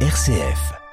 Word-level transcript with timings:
RCF. 0.00 0.85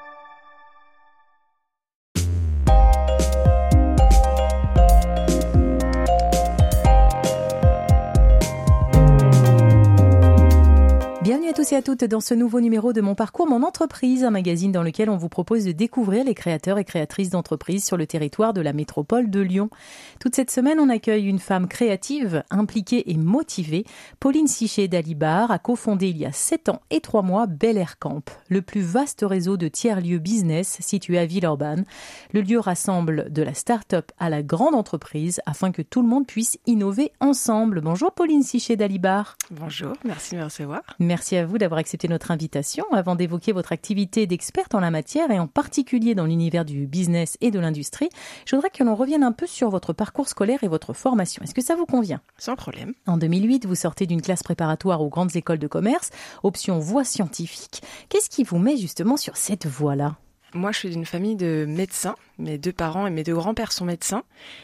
Tous 11.54 11.72
et 11.72 11.76
à 11.76 11.82
toutes 11.82 12.02
dans 12.02 12.20
ce 12.20 12.34
nouveau 12.34 12.60
numéro 12.60 12.92
de 12.92 13.00
Mon 13.00 13.14
Parcours, 13.14 13.46
Mon 13.46 13.62
Entreprise, 13.62 14.24
un 14.24 14.30
magazine 14.30 14.72
dans 14.72 14.82
lequel 14.82 15.08
on 15.08 15.16
vous 15.16 15.28
propose 15.28 15.64
de 15.64 15.70
découvrir 15.70 16.24
les 16.24 16.34
créateurs 16.34 16.78
et 16.78 16.84
créatrices 16.84 17.30
d'entreprises 17.30 17.84
sur 17.84 17.96
le 17.96 18.08
territoire 18.08 18.52
de 18.52 18.60
la 18.60 18.72
métropole 18.72 19.30
de 19.30 19.38
Lyon. 19.38 19.70
Toute 20.18 20.34
cette 20.34 20.50
semaine, 20.50 20.80
on 20.80 20.88
accueille 20.88 21.26
une 21.26 21.38
femme 21.38 21.68
créative, 21.68 22.42
impliquée 22.50 23.08
et 23.12 23.16
motivée. 23.16 23.84
Pauline 24.18 24.48
Sichet 24.48 24.88
d'Alibar 24.88 25.52
a 25.52 25.60
cofondé 25.60 26.08
il 26.08 26.18
y 26.18 26.26
a 26.26 26.32
7 26.32 26.70
ans 26.70 26.80
et 26.90 27.00
3 27.00 27.22
mois 27.22 27.46
Bel 27.46 27.78
Air 27.78 28.00
Camp, 28.00 28.28
le 28.48 28.60
plus 28.60 28.82
vaste 28.82 29.24
réseau 29.24 29.56
de 29.56 29.68
tiers-lieux 29.68 30.18
business 30.18 30.78
situé 30.80 31.18
à 31.18 31.26
Villeurbanne. 31.26 31.84
Le 32.32 32.40
lieu 32.40 32.58
rassemble 32.58 33.32
de 33.32 33.42
la 33.42 33.54
start-up 33.54 34.10
à 34.18 34.28
la 34.28 34.42
grande 34.42 34.74
entreprise 34.74 35.40
afin 35.46 35.70
que 35.70 35.82
tout 35.82 36.02
le 36.02 36.08
monde 36.08 36.26
puisse 36.26 36.58
innover 36.66 37.12
ensemble. 37.20 37.80
Bonjour 37.80 38.10
Pauline 38.10 38.42
Sichet 38.42 38.74
d'Alibar. 38.74 39.36
Bonjour, 39.52 39.92
merci 40.04 40.34
de 40.34 40.40
me 40.40 40.44
recevoir. 40.44 40.82
Merci 40.98 41.36
à 41.36 41.43
vous 41.46 41.58
d'avoir 41.58 41.78
accepté 41.78 42.08
notre 42.08 42.30
invitation. 42.30 42.84
Avant 42.92 43.14
d'évoquer 43.14 43.52
votre 43.52 43.72
activité 43.72 44.26
d'experte 44.26 44.74
en 44.74 44.80
la 44.80 44.90
matière 44.90 45.30
et 45.30 45.38
en 45.38 45.46
particulier 45.46 46.14
dans 46.14 46.26
l'univers 46.26 46.64
du 46.64 46.86
business 46.86 47.36
et 47.40 47.50
de 47.50 47.58
l'industrie, 47.58 48.08
je 48.46 48.56
voudrais 48.56 48.70
que 48.70 48.82
l'on 48.84 48.94
revienne 48.94 49.22
un 49.22 49.32
peu 49.32 49.46
sur 49.46 49.70
votre 49.70 49.92
parcours 49.92 50.28
scolaire 50.28 50.64
et 50.64 50.68
votre 50.68 50.92
formation. 50.92 51.42
Est-ce 51.42 51.54
que 51.54 51.62
ça 51.62 51.76
vous 51.76 51.86
convient? 51.86 52.20
Sans 52.38 52.56
problème. 52.56 52.94
En 53.06 53.16
2008, 53.16 53.66
vous 53.66 53.74
sortez 53.74 54.06
d'une 54.06 54.22
classe 54.22 54.42
préparatoire 54.42 55.00
aux 55.00 55.08
grandes 55.08 55.36
écoles 55.36 55.58
de 55.58 55.66
commerce, 55.66 56.10
option 56.42 56.78
voie 56.78 57.04
scientifique. 57.04 57.82
Qu'est-ce 58.08 58.30
qui 58.30 58.44
vous 58.44 58.58
met 58.58 58.76
justement 58.76 59.16
sur 59.16 59.36
cette 59.36 59.66
voie-là? 59.66 60.16
Moi, 60.54 60.70
je 60.70 60.78
suis 60.78 60.90
d'une 60.90 61.04
famille 61.04 61.34
de 61.34 61.66
médecins. 61.68 62.14
Mes 62.38 62.58
deux 62.58 62.72
parents 62.72 63.06
et 63.06 63.10
mes 63.10 63.22
deux 63.22 63.34
grands-pères 63.34 63.72
sont 63.72 63.84
médecins. 63.84 64.22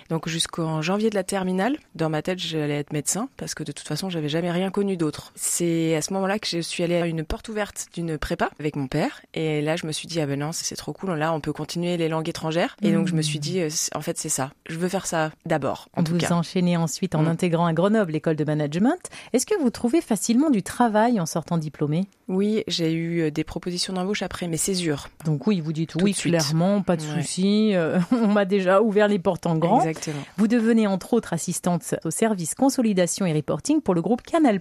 Donc, 0.08 0.28
jusqu'en 0.28 0.82
janvier 0.82 1.08
de 1.10 1.14
la 1.14 1.22
terminale, 1.22 1.78
dans 1.94 2.08
ma 2.10 2.20
tête, 2.22 2.38
j'allais 2.38 2.78
être 2.78 2.92
médecin 2.92 3.28
parce 3.36 3.54
que 3.54 3.62
de 3.62 3.70
toute 3.72 3.86
façon, 3.86 4.10
j'avais 4.10 4.28
jamais 4.28 4.50
rien 4.50 4.70
connu 4.70 4.96
d'autre. 4.96 5.32
C'est 5.36 5.94
à 5.94 6.02
ce 6.02 6.12
moment-là 6.14 6.38
que 6.38 6.48
je 6.48 6.58
suis 6.60 6.82
allée 6.82 6.96
à 6.96 7.06
une 7.06 7.24
porte 7.24 7.48
ouverte 7.48 7.86
d'une 7.94 8.18
prépa 8.18 8.50
avec 8.58 8.74
mon 8.76 8.88
père. 8.88 9.20
Et 9.34 9.60
là, 9.62 9.76
je 9.76 9.86
me 9.86 9.92
suis 9.92 10.08
dit, 10.08 10.20
ah 10.20 10.26
ben 10.26 10.38
non, 10.40 10.50
c'est 10.52 10.74
trop 10.76 10.92
cool. 10.92 11.12
Là, 11.14 11.32
on 11.32 11.40
peut 11.40 11.52
continuer 11.52 11.96
les 11.96 12.08
langues 12.08 12.28
étrangères. 12.28 12.76
Et 12.82 12.92
donc, 12.92 13.06
je 13.06 13.14
me 13.14 13.22
suis 13.22 13.38
dit, 13.38 13.60
euh, 13.60 13.68
en 13.94 14.00
fait, 14.00 14.18
c'est 14.18 14.28
ça. 14.28 14.50
Je 14.68 14.78
veux 14.78 14.88
faire 14.88 15.06
ça 15.06 15.30
d'abord, 15.46 15.88
en 15.96 16.02
vous 16.02 16.12
tout 16.12 16.18
cas. 16.18 16.32
enchaînez 16.34 16.76
ensuite 16.76 17.14
en 17.14 17.22
Mm. 17.22 17.28
intégrant 17.28 17.66
à 17.66 17.72
Grenoble 17.72 18.12
l'école 18.12 18.36
de 18.36 18.44
management. 18.44 18.98
Est-ce 19.32 19.46
que 19.46 19.58
vous 19.60 19.70
trouvez 19.70 20.00
facilement 20.00 20.50
du 20.50 20.62
travail 20.62 21.20
en 21.20 21.26
sortant 21.26 21.56
diplômé 21.58 22.06
Oui, 22.28 22.64
j'ai 22.66 22.92
eu 22.92 23.20
euh, 23.22 23.30
des 23.30 23.44
propositions 23.44 23.92
d'embauche 23.92 24.22
après 24.22 24.48
mes 24.48 24.56
césures. 24.56 25.08
Donc 25.24 25.46
oui, 25.46 25.60
vous 25.60 25.72
dites 25.72 25.90
Tout 25.90 25.98
oui 26.02 26.14
clairement, 26.14 26.82
pas 26.82 26.96
de 26.96 27.02
Ouais. 27.02 27.22
souci. 27.22 27.59
Euh, 27.74 27.98
on 28.12 28.28
m'a 28.28 28.44
déjà 28.44 28.82
ouvert 28.82 29.08
les 29.08 29.18
portes 29.18 29.46
en 29.46 29.56
grand. 29.56 29.80
Exactement. 29.80 30.22
Vous 30.36 30.48
devenez 30.48 30.86
entre 30.86 31.14
autres 31.14 31.32
assistante 31.32 31.94
au 32.04 32.10
service 32.10 32.54
consolidation 32.54 33.26
et 33.26 33.32
reporting 33.32 33.80
pour 33.80 33.94
le 33.94 34.02
groupe 34.02 34.22
Canal+. 34.22 34.60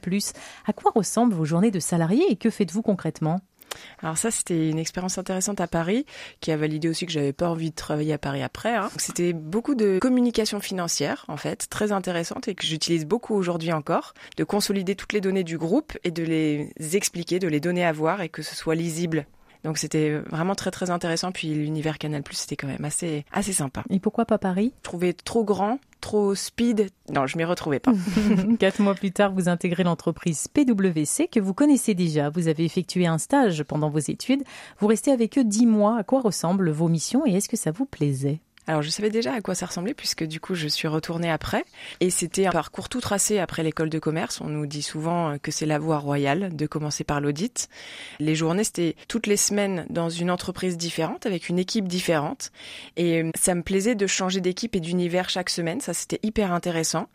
À 0.65 0.73
quoi 0.73 0.91
ressemblent 0.93 1.33
vos 1.33 1.45
journées 1.45 1.71
de 1.71 1.79
salarié 1.79 2.23
et 2.29 2.35
que 2.35 2.49
faites-vous 2.49 2.81
concrètement? 2.81 3.41
Alors 4.01 4.17
ça, 4.17 4.31
c'était 4.31 4.69
une 4.69 4.79
expérience 4.79 5.17
intéressante 5.17 5.61
à 5.61 5.67
Paris, 5.67 6.05
qui 6.41 6.51
a 6.51 6.57
validé 6.57 6.89
aussi 6.89 7.05
que 7.05 7.11
j'avais 7.11 7.33
pas 7.33 7.49
envie 7.49 7.69
de 7.69 7.75
travailler 7.75 8.13
à 8.13 8.17
Paris 8.17 8.41
après. 8.41 8.75
hein. 8.75 8.89
C'était 8.97 9.33
beaucoup 9.33 9.75
de 9.75 9.99
communication 9.99 10.59
financière, 10.59 11.25
en 11.27 11.37
fait, 11.37 11.67
très 11.69 11.91
intéressante 11.91 12.47
et 12.47 12.55
que 12.55 12.65
j'utilise 12.65 13.05
beaucoup 13.05 13.35
aujourd'hui 13.35 13.71
encore, 13.71 14.13
de 14.37 14.43
consolider 14.43 14.95
toutes 14.95 15.13
les 15.13 15.21
données 15.21 15.43
du 15.43 15.57
groupe 15.57 15.97
et 16.03 16.11
de 16.11 16.23
les 16.23 16.71
expliquer, 16.93 17.39
de 17.39 17.47
les 17.47 17.59
donner 17.59 17.85
à 17.85 17.91
voir 17.91 18.21
et 18.21 18.29
que 18.29 18.41
ce 18.41 18.55
soit 18.55 18.75
lisible. 18.75 19.25
Donc 19.63 19.77
c'était 19.77 20.17
vraiment 20.29 20.55
très 20.55 20.71
très 20.71 20.89
intéressant. 20.89 21.31
Puis 21.31 21.53
l'univers 21.53 21.97
Canal+, 21.97 22.23
c'était 22.31 22.55
quand 22.55 22.67
même 22.67 22.85
assez 22.85 23.25
assez 23.31 23.53
sympa. 23.53 23.83
Et 23.89 23.99
pourquoi 23.99 24.25
pas 24.25 24.37
Paris? 24.37 24.73
Je 24.77 24.83
trouvais 24.83 25.13
trop 25.13 25.43
grand, 25.43 25.79
trop 26.01 26.35
speed. 26.35 26.89
Non, 27.13 27.27
je 27.27 27.37
m'y 27.37 27.43
retrouvais 27.43 27.79
pas. 27.79 27.93
Quatre 28.59 28.81
mois 28.81 28.95
plus 28.95 29.11
tard, 29.11 29.33
vous 29.33 29.49
intégrez 29.49 29.83
l'entreprise 29.83 30.47
PwC 30.47 31.27
que 31.27 31.39
vous 31.39 31.53
connaissez 31.53 31.93
déjà. 31.93 32.29
Vous 32.29 32.47
avez 32.47 32.65
effectué 32.65 33.07
un 33.07 33.17
stage 33.17 33.63
pendant 33.63 33.89
vos 33.89 33.99
études. 33.99 34.43
Vous 34.79 34.87
restez 34.87 35.11
avec 35.11 35.37
eux 35.37 35.43
dix 35.43 35.65
mois. 35.65 35.97
À 35.97 36.03
quoi 36.03 36.21
ressemblent 36.21 36.71
vos 36.71 36.87
missions 36.87 37.25
et 37.25 37.33
est-ce 37.33 37.49
que 37.49 37.57
ça 37.57 37.71
vous 37.71 37.85
plaisait? 37.85 38.39
Alors 38.69 38.83
je 38.83 38.89
savais 38.91 39.09
déjà 39.09 39.33
à 39.33 39.41
quoi 39.41 39.55
ça 39.55 39.65
ressemblait 39.65 39.95
puisque 39.95 40.23
du 40.23 40.39
coup 40.39 40.53
je 40.53 40.67
suis 40.67 40.87
retournée 40.87 41.31
après 41.31 41.65
et 42.01 42.11
c'était 42.11 42.45
un 42.45 42.51
parcours 42.51 42.87
tout 42.87 43.01
tracé 43.01 43.39
après 43.39 43.63
l'école 43.63 43.89
de 43.89 43.97
commerce. 43.97 44.41
On 44.41 44.47
nous 44.47 44.67
dit 44.67 44.83
souvent 44.83 45.31
euh, 45.31 45.37
que 45.37 45.49
c'est 45.49 45.65
la 45.65 45.79
voie 45.79 45.97
royale 45.97 46.55
de 46.55 46.67
commencer 46.67 47.03
par 47.03 47.19
l'audit. 47.19 47.67
Les 48.19 48.35
journées 48.35 48.63
c'était 48.63 48.95
toutes 49.07 49.25
les 49.25 49.37
semaines 49.37 49.87
dans 49.89 50.09
une 50.09 50.29
entreprise 50.29 50.77
différente 50.77 51.25
avec 51.25 51.49
une 51.49 51.57
équipe 51.57 51.87
différente 51.87 52.51
et 52.95 53.23
euh, 53.23 53.31
ça 53.35 53.55
me 53.55 53.63
plaisait 53.63 53.95
de 53.95 54.05
changer 54.05 54.39
d'équipe 54.39 54.75
et 54.75 54.79
d'univers 54.79 55.31
chaque 55.31 55.49
semaine. 55.49 55.81
Ça 55.81 55.95
c'était 55.95 56.19
hyper 56.21 56.53
intéressant. 56.53 57.07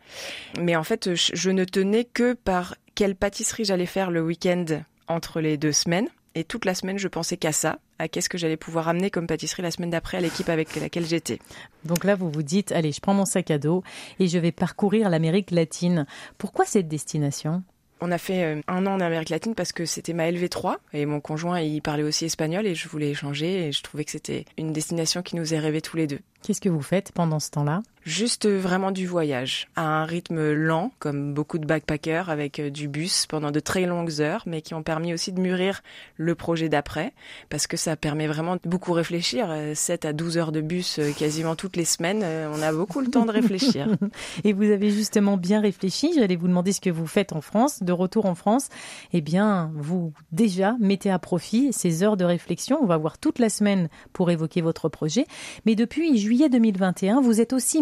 Mais 0.59 0.75
en 0.75 0.83
fait 0.83 1.15
je 1.15 1.31
je 1.33 1.51
ne 1.51 1.63
tenais 1.63 2.03
que 2.03 2.33
par 2.33 2.75
quelle 2.95 3.15
pâtisserie 3.15 3.63
j'allais 3.63 3.85
faire 3.85 4.11
le 4.11 4.21
week-end 4.21 4.65
entre 5.07 5.39
les 5.39 5.55
deux 5.55 5.71
semaines. 5.71 6.09
Et 6.35 6.43
toute 6.43 6.65
la 6.65 6.75
semaine, 6.75 6.99
je 6.99 7.07
pensais 7.07 7.37
qu'à 7.37 7.53
ça, 7.53 7.79
à 7.99 8.07
qu'est-ce 8.07 8.29
que 8.29 8.37
j'allais 8.37 8.57
pouvoir 8.57 8.87
amener 8.87 9.09
comme 9.09 9.27
pâtisserie 9.27 9.63
la 9.63 9.71
semaine 9.71 9.89
d'après 9.89 10.17
à 10.17 10.21
l'équipe 10.21 10.49
avec 10.49 10.75
laquelle 10.75 11.05
j'étais. 11.05 11.39
Donc 11.83 12.03
là, 12.03 12.15
vous 12.15 12.29
vous 12.29 12.43
dites, 12.43 12.71
allez, 12.71 12.91
je 12.91 12.99
prends 12.99 13.13
mon 13.13 13.25
sac 13.25 13.51
à 13.51 13.57
dos 13.57 13.83
et 14.19 14.27
je 14.27 14.37
vais 14.37 14.51
parcourir 14.51 15.09
l'Amérique 15.09 15.51
latine. 15.51 16.05
Pourquoi 16.37 16.65
cette 16.65 16.87
destination? 16.87 17.63
On 18.01 18.11
a 18.11 18.17
fait 18.17 18.43
euh, 18.43 18.61
un 18.67 18.85
an 18.87 18.95
en 18.95 18.99
Amérique 18.99 19.29
latine 19.29 19.55
parce 19.55 19.71
que 19.71 19.85
c'était 19.85 20.13
ma 20.13 20.29
LV3 20.29 20.75
et 20.93 21.05
mon 21.05 21.21
conjoint 21.21 21.61
il 21.61 21.81
parlait 21.81 22.03
aussi 22.03 22.25
espagnol 22.25 22.67
et 22.67 22.75
je 22.75 22.89
voulais 22.89 23.09
échanger 23.09 23.67
et 23.67 23.71
je 23.71 23.81
trouvais 23.81 24.03
que 24.03 24.11
c'était 24.11 24.45
une 24.57 24.73
destination 24.73 25.21
qui 25.21 25.37
nous 25.37 25.53
est 25.53 25.59
rêvée 25.59 25.81
tous 25.81 25.95
les 25.95 26.05
deux. 26.05 26.19
Qu'est-ce 26.43 26.61
que 26.61 26.69
vous 26.69 26.81
faites 26.81 27.13
pendant 27.13 27.39
ce 27.39 27.51
temps-là? 27.51 27.81
Juste 28.05 28.45
euh, 28.45 28.59
vraiment 28.59 28.91
du 28.91 29.07
voyage, 29.07 29.67
à 29.75 29.81
un 29.81 30.05
rythme 30.05 30.51
lent, 30.53 30.91
comme 30.99 31.33
beaucoup 31.33 31.57
de 31.57 31.65
backpackers, 31.65 32.29
avec 32.29 32.59
euh, 32.59 32.69
du 32.69 32.87
bus 32.87 33.25
pendant 33.25 33.49
de 33.49 33.59
très 33.59 33.87
longues 33.87 34.21
heures, 34.21 34.43
mais 34.45 34.61
qui 34.61 34.75
ont 34.75 34.83
permis 34.83 35.11
aussi 35.11 35.31
de 35.31 35.41
mûrir 35.41 35.81
le 36.17 36.35
projet 36.35 36.69
d'après, 36.69 37.13
parce 37.49 37.65
que 37.65 37.77
ça 37.77 37.95
permet 37.95 38.27
vraiment 38.27 38.55
de 38.55 38.61
beaucoup 38.65 38.93
réfléchir. 38.93 39.47
Euh, 39.49 39.73
7 39.73 40.05
à 40.05 40.13
12 40.13 40.37
heures 40.37 40.51
de 40.51 40.61
bus 40.61 40.99
euh, 40.99 41.11
quasiment 41.17 41.55
toutes 41.55 41.75
les 41.75 41.85
semaines, 41.85 42.21
euh, 42.23 42.51
on 42.53 42.61
a 42.61 42.71
beaucoup 42.71 43.01
le 43.01 43.07
temps 43.07 43.25
de 43.25 43.31
réfléchir. 43.31 43.87
Et 44.43 44.53
vous 44.53 44.69
avez 44.69 44.91
justement 44.91 45.37
bien 45.37 45.61
réfléchi. 45.61 46.11
J'allais 46.15 46.35
vous 46.35 46.47
demander 46.47 46.71
ce 46.71 46.81
que 46.81 46.89
vous 46.89 47.07
faites 47.07 47.33
en 47.33 47.41
France, 47.41 47.83
de 47.83 47.91
retour 47.91 48.25
en 48.25 48.35
France. 48.35 48.69
Eh 49.13 49.21
bien, 49.21 49.71
vous 49.75 50.13
déjà 50.31 50.75
mettez 50.79 51.09
à 51.09 51.19
profit 51.19 51.73
ces 51.73 52.03
heures 52.03 52.17
de 52.17 52.25
réflexion. 52.25 52.77
On 52.81 52.85
va 52.85 52.97
voir 52.97 53.17
toute 53.17 53.39
la 53.39 53.49
semaine 53.49 53.89
pour 54.13 54.29
évoquer 54.31 54.61
votre 54.61 54.89
projet. 54.89 55.25
Mais 55.65 55.75
depuis 55.75 56.17
juillet 56.17 56.49
2021, 56.49 57.21
vous 57.21 57.41
êtes 57.41 57.53
aussi 57.53 57.81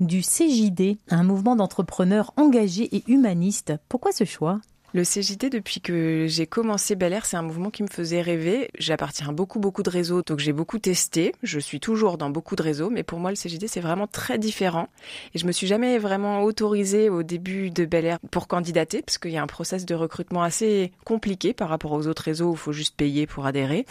du 0.00 0.20
CJD, 0.20 0.98
un 1.08 1.22
mouvement 1.22 1.56
d'entrepreneurs 1.56 2.32
engagés 2.36 2.94
et 2.96 3.04
humanistes. 3.06 3.74
Pourquoi 3.88 4.12
ce 4.12 4.24
choix? 4.24 4.60
Le 4.94 5.02
CJD, 5.02 5.50
depuis 5.50 5.82
que 5.82 6.24
j'ai 6.28 6.46
commencé 6.46 6.96
Bel 6.96 7.12
Air, 7.12 7.26
c'est 7.26 7.36
un 7.36 7.42
mouvement 7.42 7.68
qui 7.68 7.82
me 7.82 7.88
faisait 7.88 8.22
rêver. 8.22 8.70
J'appartiens 8.78 9.28
à 9.28 9.32
beaucoup, 9.32 9.58
beaucoup 9.58 9.82
de 9.82 9.90
réseaux, 9.90 10.22
donc 10.22 10.38
j'ai 10.38 10.54
beaucoup 10.54 10.78
testé. 10.78 11.34
Je 11.42 11.58
suis 11.58 11.78
toujours 11.78 12.16
dans 12.16 12.30
beaucoup 12.30 12.56
de 12.56 12.62
réseaux, 12.62 12.88
mais 12.88 13.02
pour 13.02 13.18
moi, 13.18 13.30
le 13.30 13.36
CJD, 13.36 13.66
c'est 13.66 13.80
vraiment 13.80 14.06
très 14.06 14.38
différent. 14.38 14.88
Et 15.34 15.38
je 15.38 15.46
me 15.46 15.52
suis 15.52 15.66
jamais 15.66 15.98
vraiment 15.98 16.42
autorisée 16.42 17.10
au 17.10 17.22
début 17.22 17.70
de 17.70 17.84
Bel 17.84 18.06
Air 18.06 18.18
pour 18.30 18.48
candidater, 18.48 19.02
parce 19.02 19.18
qu'il 19.18 19.30
y 19.30 19.36
a 19.36 19.42
un 19.42 19.46
process 19.46 19.84
de 19.84 19.94
recrutement 19.94 20.42
assez 20.42 20.90
compliqué 21.04 21.52
par 21.52 21.68
rapport 21.68 21.92
aux 21.92 22.06
autres 22.06 22.22
réseaux 22.22 22.48
où 22.48 22.54
il 22.54 22.58
faut 22.58 22.72
juste 22.72 22.96
payer 22.96 23.26
pour 23.26 23.44
adhérer. 23.44 23.84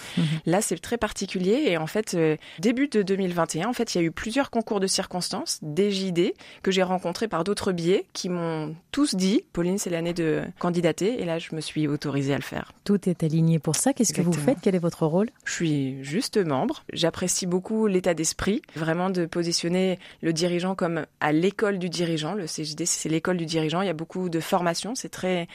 Là, 0.48 0.62
c'est 0.62 0.80
très 0.80 0.98
particulier. 0.98 1.66
Et 1.68 1.78
en 1.78 1.88
fait, 1.88 2.16
euh, 2.16 2.38
début 2.58 2.88
de 2.88 3.04
2021, 3.04 3.68
en 3.68 3.74
fait, 3.74 3.94
il 3.94 4.00
y 4.00 4.02
a 4.02 4.04
eu 4.04 4.12
plusieurs 4.12 4.50
concours 4.50 4.80
de 4.80 4.88
circonstances, 4.88 5.60
des 5.62 5.92
JD, 5.92 6.34
que 6.64 6.72
j'ai 6.72 6.82
rencontrés 6.82 7.28
par 7.28 7.44
d'autres 7.44 7.72
biais, 7.72 8.06
qui 8.14 8.30
m'ont 8.30 8.76
tous 8.92 9.14
dit, 9.14 9.44
Pauline, 9.54 9.78
c'est 9.78 9.92
l'année 9.92 10.14
de 10.14 10.42
candidater. 10.88 11.22
Et 11.22 11.26
là, 11.26 11.40
je 11.40 11.56
me 11.56 11.62
suis 11.62 11.88
autorisée 11.88 12.34
à 12.34 12.38
le 12.38 12.44
faire. 12.44 12.72
Tout 12.84 13.10
est 13.10 13.24
aligné 13.24 13.60
pour 13.60 13.76
ça. 13.76 13.94
Qu'est-ce 13.94 14.14
que 14.14 14.22
vous 14.22 14.34
faites? 14.34 14.58
Quel 14.62 14.76
est 14.76 14.80
votre 14.80 15.06
rôle? 15.06 15.30
Je 15.46 15.54
suis 15.54 16.04
juste 16.04 16.38
membre. 16.38 16.84
J'apprécie 16.94 17.46
beaucoup 17.46 17.88
l'état 17.88 18.14
d'esprit, 18.14 18.62
vraiment 18.76 19.10
de 19.10 19.26
positionner 19.26 20.00
le 20.22 20.34
dirigeant 20.34 20.76
comme 20.76 21.06
à 21.20 21.32
l'école 21.32 21.80
du 21.80 21.90
dirigeant. 21.90 22.34
Le 22.34 22.46
CJD, 22.46 22.86
c'est 22.86 23.10
l'école 23.10 23.38
du 23.38 23.46
dirigeant. 23.46 23.82
Il 23.82 23.88
y 23.88 23.92
a 23.92 23.94
beaucoup 23.94 24.30
de 24.30 24.40
formation. 24.40 24.96
C'est 24.96 25.10
très 25.10 25.48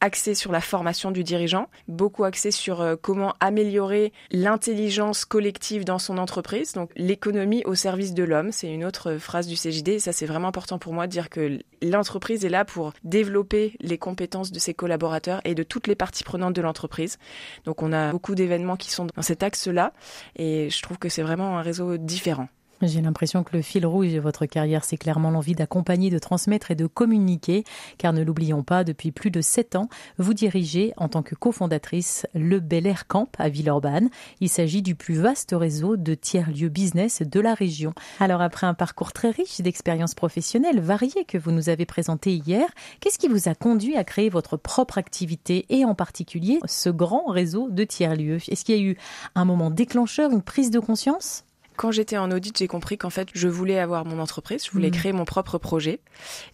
axé 0.00 0.34
sur 0.34 0.52
la 0.52 0.60
formation 0.60 1.10
du 1.10 1.24
dirigeant, 1.24 1.68
beaucoup 1.88 2.24
axé 2.24 2.50
sur 2.50 2.80
euh, 2.80 2.96
comment 3.00 3.34
améliorer 3.40 4.12
l'intelligence 4.30 5.24
collective 5.24 5.84
dans 5.84 5.98
son 5.98 6.18
entreprise. 6.18 6.72
Donc 6.72 6.90
l'économie 6.96 7.62
au 7.64 7.74
service 7.74 8.14
de 8.14 8.24
l'homme, 8.24 8.52
c'est 8.52 8.72
une 8.72 8.84
autre 8.84 9.16
phrase 9.16 9.46
du 9.46 9.54
CJD 9.54 9.98
ça 9.98 10.12
c'est 10.12 10.26
vraiment 10.26 10.48
important 10.48 10.78
pour 10.78 10.92
moi 10.92 11.06
de 11.06 11.12
dire 11.12 11.30
que 11.30 11.58
l'entreprise 11.82 12.44
est 12.44 12.48
là 12.48 12.64
pour 12.64 12.92
développer 13.04 13.76
les 13.80 13.98
compétences 13.98 14.52
de 14.52 14.58
ses 14.58 14.74
collaborateurs 14.74 15.40
et 15.44 15.54
de 15.54 15.62
toutes 15.62 15.86
les 15.86 15.94
parties 15.94 16.24
prenantes 16.24 16.54
de 16.54 16.62
l'entreprise. 16.62 17.18
Donc 17.64 17.82
on 17.82 17.92
a 17.92 18.12
beaucoup 18.12 18.34
d'événements 18.34 18.76
qui 18.76 18.90
sont 18.90 19.06
dans 19.06 19.22
cet 19.22 19.42
axe-là 19.42 19.92
et 20.36 20.70
je 20.70 20.82
trouve 20.82 20.98
que 20.98 21.08
c'est 21.08 21.22
vraiment 21.22 21.58
un 21.58 21.62
réseau 21.62 21.96
différent. 21.96 22.48
J'ai 22.80 23.02
l'impression 23.02 23.42
que 23.42 23.56
le 23.56 23.62
fil 23.62 23.84
rouge 23.84 24.12
de 24.12 24.20
votre 24.20 24.46
carrière, 24.46 24.84
c'est 24.84 24.96
clairement 24.96 25.32
l'envie 25.32 25.56
d'accompagner, 25.56 26.10
de 26.10 26.18
transmettre 26.20 26.70
et 26.70 26.76
de 26.76 26.86
communiquer, 26.86 27.64
car 27.98 28.12
ne 28.12 28.22
l'oublions 28.22 28.62
pas, 28.62 28.84
depuis 28.84 29.10
plus 29.10 29.32
de 29.32 29.40
sept 29.40 29.74
ans, 29.74 29.88
vous 30.18 30.32
dirigez 30.32 30.92
en 30.96 31.08
tant 31.08 31.24
que 31.24 31.34
cofondatrice 31.34 32.24
le 32.34 32.60
Bel 32.60 32.86
Air 32.86 33.08
Camp 33.08 33.28
à 33.36 33.48
Villeurbanne. 33.48 34.10
Il 34.40 34.48
s'agit 34.48 34.82
du 34.82 34.94
plus 34.94 35.14
vaste 35.14 35.56
réseau 35.58 35.96
de 35.96 36.14
tiers-lieux 36.14 36.68
business 36.68 37.22
de 37.22 37.40
la 37.40 37.54
région. 37.54 37.94
Alors 38.20 38.42
après 38.42 38.68
un 38.68 38.74
parcours 38.74 39.12
très 39.12 39.30
riche 39.30 39.60
d'expériences 39.60 40.14
professionnelles 40.14 40.80
variées 40.80 41.24
que 41.26 41.36
vous 41.36 41.50
nous 41.50 41.70
avez 41.70 41.84
présenté 41.84 42.36
hier, 42.36 42.68
qu'est-ce 43.00 43.18
qui 43.18 43.26
vous 43.26 43.48
a 43.48 43.56
conduit 43.56 43.96
à 43.96 44.04
créer 44.04 44.28
votre 44.28 44.56
propre 44.56 44.98
activité 44.98 45.66
et 45.68 45.84
en 45.84 45.96
particulier 45.96 46.60
ce 46.66 46.90
grand 46.90 47.26
réseau 47.26 47.68
de 47.70 47.82
tiers-lieux? 47.82 48.38
Est-ce 48.48 48.64
qu'il 48.64 48.76
y 48.76 48.78
a 48.78 48.82
eu 48.82 48.96
un 49.34 49.44
moment 49.44 49.70
déclencheur, 49.70 50.30
une 50.30 50.42
prise 50.42 50.70
de 50.70 50.78
conscience? 50.78 51.44
Quand 51.78 51.92
j'étais 51.92 52.18
en 52.18 52.32
audit, 52.32 52.58
j'ai 52.58 52.66
compris 52.66 52.98
qu'en 52.98 53.08
fait, 53.08 53.28
je 53.32 53.46
voulais 53.46 53.78
avoir 53.78 54.04
mon 54.04 54.18
entreprise, 54.18 54.66
je 54.66 54.70
voulais 54.72 54.88
mmh. 54.88 54.98
créer 54.98 55.12
mon 55.12 55.24
propre 55.24 55.58
projet. 55.58 56.00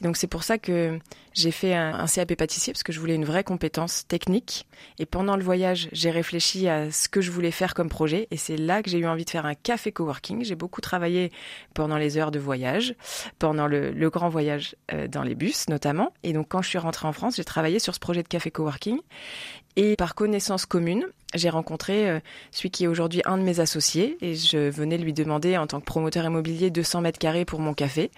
donc 0.03 0.19
c'est 0.19 0.27
pour 0.27 0.45
ça 0.45 0.59
que 0.59 0.99
j'ai 1.33 1.51
fait 1.51 1.75
un, 1.75 1.95
un, 1.95 2.07
CAP 2.07 2.35
pâtissier 2.35 2.75
parce 2.75 2.83
que 2.83 2.93
je 2.93 3.01
voulais 3.01 3.15
une 3.15 3.25
vraie 3.25 3.43
compétence 3.43 4.07
technique. 4.07 4.67
Et 4.99 5.07
pendant 5.07 5.37
le 5.37 5.43
voyage, 5.43 5.89
j'ai 5.93 6.11
réfléchi 6.11 6.69
à 6.69 6.93
ce 6.93 7.09
que 7.09 7.23
je 7.23 7.31
voulais 7.31 7.51
faire 7.51 7.75
comme 7.75 7.89
projet. 7.89 8.29
Et 8.31 8.37
c'est 8.37 8.57
là 8.57 8.83
que 8.83 8.91
j'ai 8.91 8.99
eu 8.99 9.07
envie 9.07 9.25
de 9.25 9.31
faire 9.31 9.47
un 9.47 9.55
café 9.55 9.91
coworking. 9.91 10.45
J'ai 10.45 10.55
beaucoup 10.55 10.81
travaillé 10.81 11.33
pendant 11.73 11.97
les 11.97 12.19
heures 12.19 12.31
de 12.31 12.39
voyage, 12.39 12.95
pendant 13.39 13.67
le, 13.67 13.91
le 13.91 14.11
grand 14.11 14.29
voyage 14.29 14.77
euh, 14.93 15.09
dans 15.09 15.23
les 15.23 15.35
bus 15.35 15.69
notamment. 15.69 16.13
Et 16.23 16.33
donc 16.35 16.49
quand 16.51 16.63
je 16.63 16.69
suis 16.69 16.79
rentrée 16.79 17.09
en 17.09 17.13
France, 17.13 17.37
j'ai 17.37 17.45
travaillé 17.45 17.79
sur 17.79 17.95
ce 17.95 18.01
projet 18.01 18.23
de 18.23 18.29
café 18.29 18.51
coworking. 18.51 19.01
Et 19.77 19.97
par 19.97 20.15
connaissance 20.15 20.67
commune, 20.67 21.07
j'ai 21.35 21.51
rencontré 21.51 22.09
euh, 22.09 22.21
celui 22.53 22.71
qui 22.71 22.85
est 22.85 22.87
aujourd'hui 22.87 23.23
un 23.25 23.39
de 23.39 23.43
mes 23.43 23.59
associés 23.59 24.17
et 24.21 24.37
je 24.37 24.71
venais 24.71 24.99
lui 24.99 25.13
demander 25.13 25.57
en 25.57 25.67
tant 25.67 25.81
que 25.81 25.85
promoteur 25.85 26.25
immobilier 26.25 26.71
200 26.71 27.01
mètres 27.01 27.19
carrés 27.19 27.45
pour 27.45 27.59
mon 27.59 27.75
café. 27.75 28.11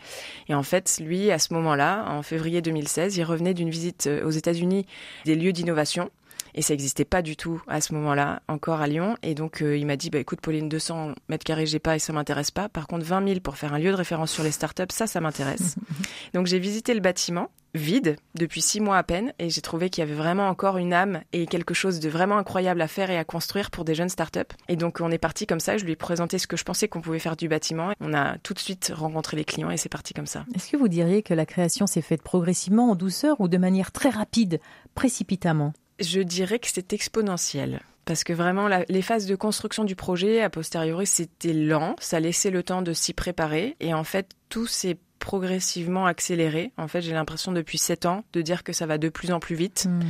Et 0.49 0.55
en 0.55 0.63
fait, 0.63 1.01
lui, 1.01 1.31
à 1.31 1.39
ce 1.39 1.55
moment-là, 1.55 2.05
en 2.09 2.23
février 2.23 2.61
2016, 2.61 3.17
il 3.17 3.25
revenait 3.25 3.55
d'une 3.55 3.71
visite 3.71 4.07
euh, 4.07 4.27
aux 4.27 4.31
États-Unis 4.31 4.87
des 5.25 5.35
lieux 5.35 5.53
d'innovation. 5.53 6.11
Et 6.57 6.63
ça 6.63 6.73
n'existait 6.73 7.05
pas 7.05 7.23
du 7.23 7.37
tout 7.37 7.63
à 7.69 7.81
ce 7.81 7.95
moment-là, 7.95 8.43
encore 8.49 8.81
à 8.81 8.87
Lyon. 8.87 9.17
Et 9.23 9.35
donc, 9.35 9.63
euh, 9.63 9.77
il 9.77 9.87
m'a 9.87 9.97
dit, 9.97 10.11
bah, 10.11 10.19
écoute, 10.19 10.41
Pauline, 10.41 10.69
200 10.69 11.13
mètres 11.29 11.45
carrés, 11.45 11.67
j'ai 11.67 11.79
pas 11.79 11.97
et 11.97 11.99
ça 11.99 12.13
m'intéresse 12.13 12.51
pas. 12.51 12.69
Par 12.69 12.87
contre, 12.87 13.05
20 13.05 13.29
000 13.29 13.41
pour 13.41 13.57
faire 13.57 13.75
un 13.75 13.79
lieu 13.79 13.91
de 13.91 13.97
référence 13.97 14.33
sur 14.33 14.43
les 14.43 14.51
startups, 14.51 14.85
ça, 14.91 15.07
ça 15.07 15.21
m'intéresse. 15.21 15.77
donc, 16.35 16.47
j'ai 16.47 16.59
visité 16.59 16.95
le 16.95 17.01
bâtiment 17.01 17.51
vide 17.77 18.17
depuis 18.35 18.61
six 18.61 18.81
mois 18.81 18.97
à 18.97 19.03
peine 19.03 19.33
et 19.39 19.51
j'ai 19.51 19.61
trouvé 19.61 19.91
qu'il 19.91 20.03
y 20.03 20.07
avait 20.07 20.15
vraiment 20.15 20.49
encore 20.49 20.79
une 20.79 20.93
âme 20.93 21.21
et 21.33 21.47
quelque 21.47 21.75
chose 21.75 22.01
de 22.01 22.09
vraiment 22.09 22.39
incroyable 22.39 22.81
à 22.81 22.89
faire 22.89 23.11
et 23.11 23.19
à 23.19 23.25
construire 23.25 23.71
pour 23.71 23.85
des 23.85 23.95
jeunes 23.95 24.09
startups. 24.09 24.41
Et 24.69 24.77
donc 24.77 25.01
on 25.01 25.11
est 25.11 25.19
parti 25.19 25.47
comme 25.47 25.61
ça, 25.61 25.77
je 25.77 25.85
lui 25.85 25.93
ai 25.93 25.97
présenté 25.97 26.39
ce 26.39 26.47
que 26.47 26.57
je 26.57 26.65
pensais 26.65 26.89
qu'on 26.89 27.01
pouvait 27.01 27.19
faire 27.19 27.37
du 27.37 27.49
bâtiment. 27.49 27.93
On 28.01 28.15
a 28.15 28.39
tout 28.39 28.55
de 28.55 28.59
suite 28.59 28.93
rencontré 28.95 29.37
les 29.37 29.45
clients 29.45 29.71
et 29.71 29.77
c'est 29.77 29.89
parti 29.89 30.15
comme 30.15 30.27
ça. 30.27 30.45
Est-ce 30.55 30.71
que 30.71 30.77
vous 30.77 30.89
diriez 30.89 31.23
que 31.23 31.35
la 31.35 31.47
création 31.47 31.87
s'est 31.87 32.03
faite 32.03 32.23
progressivement, 32.23 32.91
en 32.91 32.95
douceur 32.95 33.41
ou 33.41 33.49
de 33.49 33.59
manière 33.59 33.93
très 33.93 34.11
rapide, 34.11 34.59
précipitamment? 34.95 35.73
Je 36.01 36.21
dirais 36.21 36.59
que 36.59 36.69
c'est 36.69 36.93
exponentiel. 36.93 37.81
Parce 38.05 38.23
que 38.23 38.33
vraiment 38.33 38.69
les 38.89 39.03
phases 39.03 39.27
de 39.27 39.35
construction 39.35 39.83
du 39.83 39.97
projet 39.97 40.41
a 40.41 40.49
posteriori 40.49 41.07
c'était 41.07 41.53
lent, 41.53 41.97
ça 41.99 42.21
laissait 42.21 42.53
le 42.53 42.63
temps 42.63 42.83
de 42.83 42.93
s'y 42.93 43.13
préparer. 43.13 43.77
Et 43.81 43.95
en 43.95 44.05
fait 44.05 44.31
tout 44.49 44.67
s'est 44.67 44.97
progressivement 45.19 46.07
accéléré. 46.07 46.73
En 46.77 46.89
fait, 46.89 47.01
j'ai 47.01 47.13
l'impression 47.13 47.53
depuis 47.53 47.79
sept 47.79 48.07
ans 48.07 48.25
de 48.33 48.43
dire 48.43 48.65
que 48.65 48.73
ça 48.73 48.87
va 48.87 48.99
de 48.99 49.09
plus 49.09 49.33
en 49.33 49.41
plus 49.41 49.57
vite. 49.57 49.87
Hmm. 49.89 50.01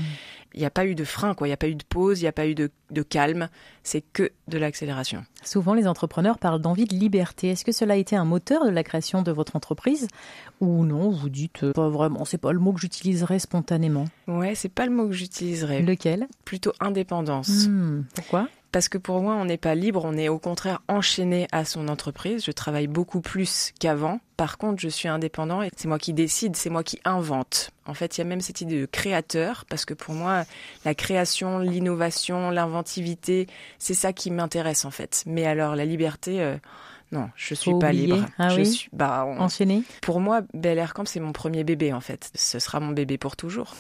Il 0.54 0.60
n'y 0.60 0.66
a 0.66 0.70
pas 0.70 0.86
eu 0.86 0.94
de 0.94 1.04
frein, 1.04 1.34
quoi. 1.34 1.46
Il 1.46 1.50
n'y 1.50 1.54
a 1.54 1.58
pas 1.58 1.68
eu 1.68 1.74
de 1.74 1.84
pause, 1.84 2.20
il 2.20 2.24
n'y 2.24 2.28
a 2.28 2.32
pas 2.32 2.46
eu 2.46 2.54
de, 2.54 2.70
calme. 3.02 3.50
C'est 3.82 4.00
que 4.00 4.30
de 4.48 4.56
l'accélération. 4.56 5.24
Souvent, 5.44 5.74
les 5.74 5.86
entrepreneurs 5.86 6.38
parlent 6.38 6.62
d'envie 6.62 6.86
de 6.86 6.94
liberté. 6.94 7.48
Est-ce 7.48 7.64
que 7.64 7.72
cela 7.72 7.92
a 7.92 7.96
été 7.98 8.16
un 8.16 8.24
moteur 8.24 8.64
de 8.64 8.70
la 8.70 8.82
création 8.82 9.22
de 9.22 9.32
votre 9.32 9.54
entreprise 9.54 10.08
ou 10.60 10.86
non? 10.86 11.10
Vous 11.10 11.28
dites 11.28 11.62
euh, 11.62 11.72
pas 11.72 11.90
vraiment. 11.90 12.24
C'est 12.24 12.38
pas 12.38 12.52
le 12.52 12.58
mot 12.58 12.72
que 12.72 12.80
j'utiliserais 12.80 13.38
spontanément. 13.38 14.06
Ouais, 14.28 14.54
c'est 14.54 14.70
pas 14.70 14.86
le 14.86 14.92
mot 14.92 15.06
que 15.06 15.12
j'utiliserais. 15.12 15.82
Lequel? 15.82 16.26
Plutôt 16.46 16.72
indépendance. 16.80 17.66
Hmm. 17.66 18.04
Pourquoi? 18.14 18.48
Parce 18.76 18.90
que 18.90 18.98
pour 18.98 19.22
moi, 19.22 19.36
on 19.36 19.46
n'est 19.46 19.56
pas 19.56 19.74
libre, 19.74 20.02
on 20.04 20.18
est 20.18 20.28
au 20.28 20.38
contraire 20.38 20.82
enchaîné 20.86 21.48
à 21.50 21.64
son 21.64 21.88
entreprise. 21.88 22.44
Je 22.44 22.50
travaille 22.50 22.88
beaucoup 22.88 23.22
plus 23.22 23.72
qu'avant. 23.80 24.20
Par 24.36 24.58
contre, 24.58 24.82
je 24.82 24.88
suis 24.88 25.08
indépendant 25.08 25.62
et 25.62 25.70
c'est 25.74 25.88
moi 25.88 25.98
qui 25.98 26.12
décide, 26.12 26.56
c'est 26.56 26.68
moi 26.68 26.82
qui 26.84 27.00
invente. 27.06 27.70
En 27.86 27.94
fait, 27.94 28.18
il 28.18 28.20
y 28.20 28.20
a 28.20 28.26
même 28.26 28.42
cette 28.42 28.60
idée 28.60 28.78
de 28.78 28.84
créateur, 28.84 29.64
parce 29.70 29.86
que 29.86 29.94
pour 29.94 30.12
moi, 30.12 30.44
la 30.84 30.94
création, 30.94 31.58
l'innovation, 31.58 32.50
l'inventivité, 32.50 33.46
c'est 33.78 33.94
ça 33.94 34.12
qui 34.12 34.30
m'intéresse 34.30 34.84
en 34.84 34.90
fait. 34.90 35.22
Mais 35.24 35.46
alors, 35.46 35.74
la 35.74 35.86
liberté... 35.86 36.42
Euh, 36.42 36.58
non, 37.12 37.30
je 37.36 37.54
suis 37.54 37.78
pas 37.78 37.92
libre. 37.92 38.26
Ah 38.38 38.48
je 38.48 38.60
oui 38.60 38.66
suis 38.66 38.88
bah 38.92 39.24
enchaîné. 39.38 39.82
Pour 40.02 40.20
moi, 40.20 40.42
Bel 40.54 40.78
Air 40.78 40.92
Camp 40.92 41.06
c'est 41.06 41.20
mon 41.20 41.32
premier 41.32 41.62
bébé 41.64 41.92
en 41.92 42.00
fait. 42.00 42.30
Ce 42.34 42.58
sera 42.58 42.80
mon 42.80 42.90
bébé 42.92 43.16
pour 43.18 43.36
toujours. 43.36 43.74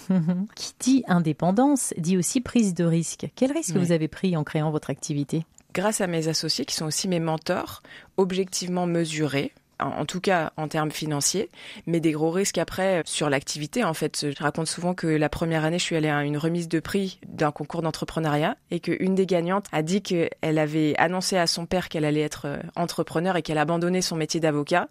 Qui 0.54 0.74
dit 0.78 1.04
indépendance 1.08 1.92
dit 1.98 2.16
aussi 2.16 2.40
prise 2.40 2.74
de 2.74 2.84
risque. 2.84 3.26
Quel 3.34 3.52
risque 3.52 3.76
vous 3.76 3.92
avez 3.92 4.08
pris 4.08 4.36
en 4.36 4.44
créant 4.44 4.70
votre 4.70 4.90
activité? 4.90 5.44
Grâce 5.74 6.00
à 6.00 6.06
mes 6.06 6.28
associés 6.28 6.64
qui 6.64 6.74
sont 6.74 6.86
aussi 6.86 7.08
mes 7.08 7.20
mentors, 7.20 7.82
objectivement 8.16 8.86
mesurés, 8.86 9.52
en 9.78 10.04
tout 10.04 10.20
cas 10.20 10.52
en 10.56 10.68
termes 10.68 10.90
financiers, 10.90 11.50
mais 11.86 12.00
des 12.00 12.12
gros 12.12 12.30
risques 12.30 12.58
après 12.58 13.02
sur 13.04 13.28
l'activité. 13.28 13.84
En 13.84 13.94
fait, 13.94 14.26
je 14.30 14.42
raconte 14.42 14.66
souvent 14.66 14.94
que 14.94 15.06
la 15.06 15.28
première 15.28 15.64
année, 15.64 15.78
je 15.78 15.84
suis 15.84 15.96
allée 15.96 16.08
à 16.08 16.22
une 16.24 16.38
remise 16.38 16.68
de 16.68 16.80
prix 16.80 17.20
d'un 17.26 17.50
concours 17.50 17.82
d'entrepreneuriat 17.82 18.56
et 18.70 18.80
qu'une 18.80 19.14
des 19.14 19.26
gagnantes 19.26 19.66
a 19.72 19.82
dit 19.82 20.02
qu'elle 20.02 20.58
avait 20.58 20.94
annoncé 20.98 21.36
à 21.36 21.46
son 21.46 21.66
père 21.66 21.88
qu'elle 21.88 22.04
allait 22.04 22.20
être 22.20 22.46
euh, 22.46 22.58
entrepreneur 22.74 23.36
et 23.36 23.42
qu'elle 23.42 23.58
abandonnait 23.58 24.02
son 24.02 24.16
métier 24.16 24.40
d'avocat. 24.40 24.88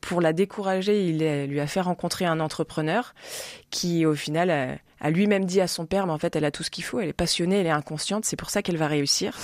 Pour 0.00 0.20
la 0.20 0.32
décourager, 0.32 1.08
il 1.08 1.18
lui 1.46 1.60
a 1.60 1.66
fait 1.66 1.80
rencontrer 1.80 2.24
un 2.24 2.40
entrepreneur 2.40 3.14
qui, 3.70 4.06
au 4.06 4.14
final, 4.14 4.78
a 5.00 5.10
lui-même 5.10 5.44
dit 5.44 5.60
à 5.60 5.66
son 5.66 5.86
père, 5.86 6.06
mais 6.06 6.12
en 6.12 6.18
fait, 6.18 6.34
elle 6.36 6.44
a 6.44 6.50
tout 6.50 6.62
ce 6.62 6.70
qu'il 6.70 6.84
faut, 6.84 7.00
elle 7.00 7.08
est 7.08 7.12
passionnée, 7.12 7.60
elle 7.60 7.66
est 7.66 7.70
inconsciente, 7.70 8.24
c'est 8.24 8.36
pour 8.36 8.50
ça 8.50 8.62
qu'elle 8.62 8.76
va 8.76 8.86
réussir. 8.86 9.34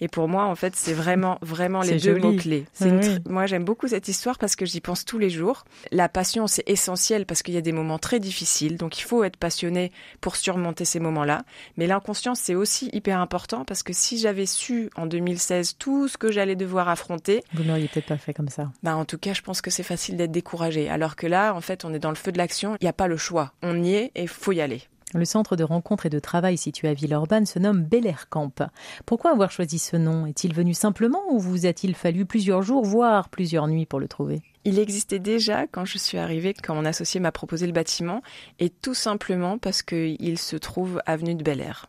Et 0.00 0.08
pour 0.08 0.28
moi, 0.28 0.44
en 0.44 0.54
fait, 0.54 0.76
c'est 0.76 0.92
vraiment, 0.92 1.38
vraiment 1.40 1.80
les 1.80 1.98
deux 1.98 2.18
mots-clés. 2.18 2.66
Moi, 3.28 3.46
j'aime 3.46 3.64
beaucoup 3.64 3.88
cette 3.88 4.08
histoire 4.08 4.38
parce 4.38 4.56
que 4.56 4.66
j'y 4.66 4.80
pense 4.80 5.04
tous 5.04 5.18
les 5.18 5.30
jours. 5.30 5.64
La 5.90 6.08
passion, 6.08 6.46
c'est 6.46 6.68
essentiel 6.68 7.26
parce 7.26 7.42
qu'il 7.42 7.54
y 7.54 7.58
a 7.58 7.62
des 7.62 7.72
moments 7.72 7.98
très 7.98 8.20
difficiles. 8.20 8.76
Donc, 8.76 8.98
il 8.98 9.02
faut 9.02 9.24
être 9.24 9.36
passionné 9.36 9.92
pour 10.20 10.36
surmonter 10.36 10.84
ces 10.84 11.00
moments-là. 11.00 11.44
Mais 11.76 11.86
l'inconscience, 11.86 12.40
c'est 12.40 12.54
aussi 12.54 12.90
hyper 12.92 13.20
important 13.20 13.64
parce 13.64 13.82
que 13.82 13.92
si 13.92 14.18
j'avais 14.18 14.46
su 14.46 14.90
en 14.96 15.06
2016 15.06 15.76
tout 15.78 16.08
ce 16.08 16.18
que 16.18 16.30
j'allais 16.30 16.56
devoir 16.56 16.88
affronter. 16.88 17.42
Vous 17.54 17.64
n'auriez 17.64 17.88
peut-être 17.88 18.06
pas 18.06 18.18
fait 18.18 18.34
comme 18.34 18.48
ça. 18.48 18.70
Bah, 18.82 18.96
en 18.96 19.04
tout 19.04 19.18
cas, 19.18 19.32
je 19.32 19.42
pense 19.42 19.60
que 19.60 19.70
c'est 19.70 19.82
facile 19.82 20.16
d'être 20.16 20.32
découragé. 20.32 20.88
Alors 20.88 21.16
que 21.16 21.26
là, 21.26 21.54
en 21.54 21.60
fait, 21.60 21.84
on 21.84 21.94
est 21.94 21.98
dans 21.98 22.10
le 22.10 22.16
feu 22.16 22.32
de 22.32 22.38
l'action. 22.38 22.76
Il 22.80 22.84
n'y 22.84 22.88
a 22.88 22.92
pas 22.92 23.08
le 23.08 23.16
choix. 23.16 23.52
On 23.62 23.82
y 23.82 23.94
est 23.94 24.12
et 24.14 24.22
il 24.22 24.28
faut 24.28 24.52
y 24.52 24.60
aller. 24.60 24.82
Le 25.16 25.24
centre 25.24 25.56
de 25.56 25.64
rencontre 25.64 26.04
et 26.04 26.10
de 26.10 26.18
travail 26.18 26.58
situé 26.58 26.88
à 26.88 26.92
Villeurbanne 26.92 27.46
se 27.46 27.58
nomme 27.58 27.82
Bel 27.82 28.06
Air 28.06 28.28
Camp. 28.28 28.62
Pourquoi 29.06 29.30
avoir 29.30 29.50
choisi 29.50 29.78
ce 29.78 29.96
nom? 29.96 30.26
Est-il 30.26 30.52
venu 30.52 30.74
simplement 30.74 31.22
ou 31.30 31.38
vous 31.38 31.64
a-t-il 31.64 31.94
fallu 31.94 32.26
plusieurs 32.26 32.60
jours, 32.60 32.84
voire 32.84 33.30
plusieurs 33.30 33.66
nuits 33.66 33.86
pour 33.86 33.98
le 33.98 34.08
trouver? 34.08 34.42
Il 34.64 34.78
existait 34.78 35.18
déjà 35.18 35.66
quand 35.66 35.86
je 35.86 35.96
suis 35.96 36.18
arrivée, 36.18 36.52
quand 36.52 36.74
mon 36.74 36.84
associé 36.84 37.18
m'a 37.18 37.32
proposé 37.32 37.66
le 37.66 37.72
bâtiment, 37.72 38.20
et 38.58 38.68
tout 38.68 38.92
simplement 38.92 39.56
parce 39.56 39.82
qu'il 39.82 40.38
se 40.38 40.56
trouve 40.56 41.00
avenue 41.06 41.34
de 41.34 41.42
Bel 41.42 41.62
Air. 41.62 41.86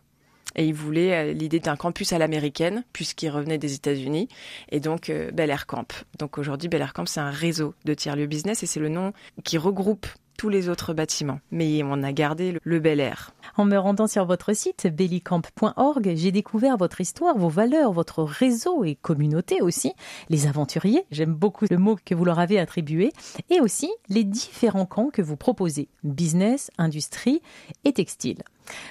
Et 0.56 0.66
il 0.66 0.74
voulait 0.74 1.14
euh, 1.14 1.34
l'idée 1.34 1.60
d'un 1.60 1.76
campus 1.76 2.14
à 2.14 2.18
l'américaine, 2.18 2.86
puisqu'il 2.94 3.30
revenait 3.30 3.58
des 3.58 3.74
États-Unis, 3.74 4.30
et 4.70 4.80
donc 4.80 5.10
euh, 5.10 5.32
Bel 5.32 5.50
Air 5.50 5.66
Camp. 5.68 6.06
Donc 6.18 6.38
aujourd'hui, 6.38 6.70
Bel 6.70 6.82
Air 6.82 6.94
Camp, 6.94 7.06
c'est 7.06 7.20
un 7.20 7.30
réseau 7.30 7.76
de 7.84 7.94
tiers-lieux 7.94 8.26
business, 8.26 8.64
et 8.64 8.68
c'est 8.68 8.80
le 8.80 8.90
nom 8.90 9.12
qui 9.44 9.58
regroupe 9.58 10.08
tous 10.38 10.50
les 10.50 10.70
autres 10.70 10.94
bâtiments. 10.94 11.40
Mais 11.52 11.82
on 11.84 12.04
a 12.04 12.12
gardé 12.14 12.58
le, 12.64 12.80
bel 12.80 13.00
air. 13.00 13.32
En 13.58 13.66
me 13.66 13.78
rendant 13.78 14.08
sur 14.08 14.26
votre 14.26 14.54
site 14.54 14.88
bellicamp.org, 14.88 16.14
j'ai 16.16 16.32
découvert 16.32 16.78
votre 16.78 17.02
histoire, 17.02 17.38
vos 17.38 17.50
valeurs, 17.50 17.92
votre 17.92 18.24
réseau 18.24 18.84
et 18.84 18.96
communauté 18.96 19.62
aussi, 19.62 19.94
les 20.30 20.48
aventuriers, 20.48 21.06
j'aime 21.12 21.34
beaucoup 21.34 21.66
le 21.70 21.78
mot 21.78 21.98
que 22.06 22.16
vous 22.16 22.24
leur 22.24 22.40
avez 22.40 22.60
attribué, 22.60 23.12
et 23.50 23.60
aussi 23.60 23.92
les 24.10 24.24
différents 24.24 24.86
camps 24.86 25.10
que 25.10 25.22
vous 25.22 25.38
proposez, 25.38 25.90
business, 26.04 26.72
industrie 26.78 27.42
et 27.84 27.94
textile. 27.94 28.44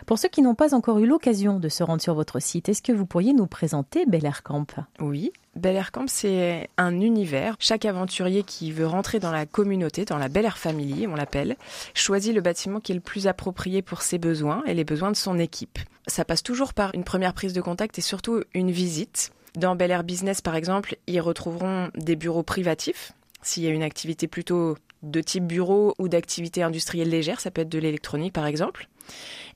Pour 0.06 0.18
ceux 0.18 0.28
qui 0.28 0.42
n'ont 0.42 0.54
pas 0.54 0.74
encore 0.74 0.98
eu 0.98 1.06
l'occasion 1.06 1.60
de 1.60 1.68
se 1.68 1.82
rendre 1.82 2.02
sur 2.02 2.14
votre 2.14 2.40
site, 2.40 2.68
est-ce 2.68 2.82
que 2.82 2.92
vous 2.92 3.06
pourriez 3.06 3.32
nous 3.32 3.46
présenter 3.46 4.06
Bel 4.06 4.24
Air 4.24 4.42
Camp? 4.42 4.66
Oui, 5.00 5.32
Bel 5.56 5.74
Air 5.74 5.90
Camp, 5.90 6.04
c'est 6.06 6.68
un 6.76 7.00
univers. 7.00 7.56
Chaque 7.58 7.86
aventurier 7.86 8.42
qui 8.42 8.72
veut 8.72 8.86
rentrer 8.86 9.18
dans 9.18 9.32
la 9.32 9.46
communauté, 9.46 10.04
dans 10.04 10.18
la 10.18 10.28
Bel 10.28 10.44
Air 10.44 10.58
Family, 10.58 11.06
on 11.06 11.14
l'appelle, 11.14 11.56
choisit 11.94 12.34
le 12.34 12.42
bâtiment 12.42 12.78
qui 12.78 12.92
est 12.92 12.94
le 12.94 13.00
plus 13.00 13.26
approprié 13.26 13.80
pour 13.80 14.02
ses 14.02 14.18
besoins 14.18 14.62
et 14.66 14.74
les 14.74 14.84
besoins 14.84 15.10
de 15.10 15.16
son 15.16 15.38
équipe. 15.38 15.78
Ça 16.06 16.26
passe 16.26 16.42
toujours 16.42 16.74
par 16.74 16.94
une 16.94 17.04
première 17.04 17.32
prise 17.32 17.54
de 17.54 17.62
contact 17.62 17.98
et 17.98 18.02
surtout 18.02 18.42
une 18.52 18.70
visite. 18.70 19.32
Dans 19.56 19.76
Bel 19.76 19.90
Air 19.90 20.04
Business, 20.04 20.42
par 20.42 20.56
exemple, 20.56 20.98
ils 21.06 21.20
retrouveront 21.20 21.90
des 21.94 22.16
bureaux 22.16 22.42
privatifs 22.42 23.12
s'il 23.40 23.62
y 23.62 23.68
a 23.68 23.70
une 23.70 23.82
activité 23.82 24.26
plutôt 24.26 24.76
de 25.02 25.20
type 25.20 25.46
bureau 25.46 25.94
ou 25.98 26.08
d'activité 26.08 26.62
industrielle 26.62 27.10
légère, 27.10 27.40
ça 27.40 27.50
peut 27.50 27.62
être 27.62 27.68
de 27.68 27.78
l'électronique 27.78 28.32
par 28.32 28.46
exemple. 28.46 28.88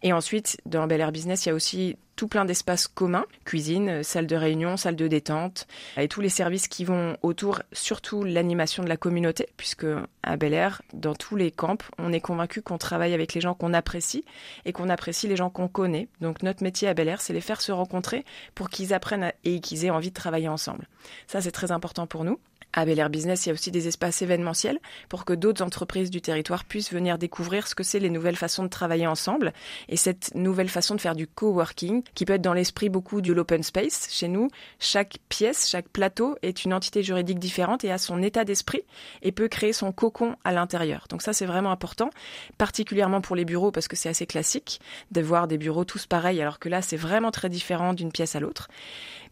Et 0.02 0.12
ensuite, 0.12 0.58
dans 0.64 0.86
Bel 0.86 1.00
Air 1.00 1.12
Business, 1.12 1.44
il 1.44 1.48
y 1.48 1.52
a 1.52 1.54
aussi 1.54 1.96
tout 2.16 2.28
plein 2.28 2.44
d'espaces 2.44 2.86
communs, 2.86 3.24
cuisine, 3.44 4.02
salle 4.02 4.26
de 4.26 4.36
réunion, 4.36 4.76
salle 4.76 4.96
de 4.96 5.08
détente, 5.08 5.66
et 5.96 6.06
tous 6.06 6.20
les 6.20 6.28
services 6.28 6.68
qui 6.68 6.84
vont 6.84 7.16
autour, 7.22 7.62
surtout 7.72 8.22
l'animation 8.22 8.82
de 8.82 8.88
la 8.88 8.96
communauté, 8.96 9.48
puisque 9.56 9.86
à 10.22 10.36
Bel 10.36 10.52
Air, 10.52 10.82
dans 10.92 11.14
tous 11.14 11.36
les 11.36 11.50
camps, 11.50 11.78
on 11.98 12.12
est 12.12 12.20
convaincu 12.20 12.62
qu'on 12.62 12.78
travaille 12.78 13.14
avec 13.14 13.34
les 13.34 13.40
gens 13.40 13.54
qu'on 13.54 13.72
apprécie 13.72 14.24
et 14.66 14.72
qu'on 14.72 14.88
apprécie 14.88 15.28
les 15.28 15.36
gens 15.36 15.50
qu'on 15.50 15.68
connaît. 15.68 16.08
Donc 16.20 16.42
notre 16.42 16.62
métier 16.62 16.88
à 16.88 16.94
Bel 16.94 17.08
Air, 17.08 17.20
c'est 17.20 17.32
les 17.32 17.40
faire 17.40 17.60
se 17.60 17.72
rencontrer 17.72 18.24
pour 18.54 18.68
qu'ils 18.68 18.92
apprennent 18.92 19.32
et 19.44 19.60
qu'ils 19.60 19.86
aient 19.86 19.90
envie 19.90 20.10
de 20.10 20.14
travailler 20.14 20.48
ensemble. 20.48 20.88
Ça, 21.26 21.40
c'est 21.40 21.52
très 21.52 21.72
important 21.72 22.06
pour 22.06 22.24
nous. 22.24 22.38
À 22.72 22.84
Bel 22.84 23.00
Air 23.00 23.10
Business, 23.10 23.44
il 23.44 23.48
y 23.48 23.50
a 23.50 23.52
aussi 23.52 23.72
des 23.72 23.88
espaces 23.88 24.22
événementiels 24.22 24.78
pour 25.08 25.24
que 25.24 25.32
d'autres 25.32 25.62
entreprises 25.62 26.08
du 26.08 26.20
territoire 26.20 26.64
puissent 26.64 26.92
venir 26.92 27.18
découvrir 27.18 27.66
ce 27.66 27.74
que 27.74 27.82
c'est 27.82 27.98
les 27.98 28.10
nouvelles 28.10 28.36
façons 28.36 28.62
de 28.62 28.68
travailler 28.68 29.08
ensemble 29.08 29.52
et 29.88 29.96
cette 29.96 30.32
nouvelle 30.36 30.68
façon 30.68 30.94
de 30.94 31.00
faire 31.00 31.16
du 31.16 31.26
coworking 31.26 32.04
qui 32.14 32.24
peut 32.24 32.34
être 32.34 32.42
dans 32.42 32.52
l'esprit 32.52 32.88
beaucoup 32.88 33.20
du 33.22 33.34
l'open 33.34 33.64
space. 33.64 34.08
Chez 34.10 34.28
nous, 34.28 34.48
chaque 34.78 35.18
pièce, 35.28 35.68
chaque 35.68 35.88
plateau 35.88 36.36
est 36.42 36.64
une 36.64 36.72
entité 36.72 37.02
juridique 37.02 37.40
différente 37.40 37.82
et 37.82 37.90
a 37.90 37.98
son 37.98 38.22
état 38.22 38.44
d'esprit 38.44 38.82
et 39.22 39.32
peut 39.32 39.48
créer 39.48 39.72
son 39.72 39.90
cocon 39.90 40.36
à 40.44 40.52
l'intérieur. 40.52 41.06
Donc 41.10 41.22
ça, 41.22 41.32
c'est 41.32 41.46
vraiment 41.46 41.72
important, 41.72 42.10
particulièrement 42.56 43.20
pour 43.20 43.34
les 43.34 43.44
bureaux 43.44 43.72
parce 43.72 43.88
que 43.88 43.96
c'est 43.96 44.08
assez 44.08 44.26
classique 44.26 44.80
de 45.10 45.20
voir 45.20 45.48
des 45.48 45.58
bureaux 45.58 45.84
tous 45.84 46.06
pareils 46.06 46.40
alors 46.40 46.60
que 46.60 46.68
là, 46.68 46.82
c'est 46.82 46.96
vraiment 46.96 47.32
très 47.32 47.48
différent 47.48 47.94
d'une 47.94 48.12
pièce 48.12 48.36
à 48.36 48.40
l'autre. 48.40 48.68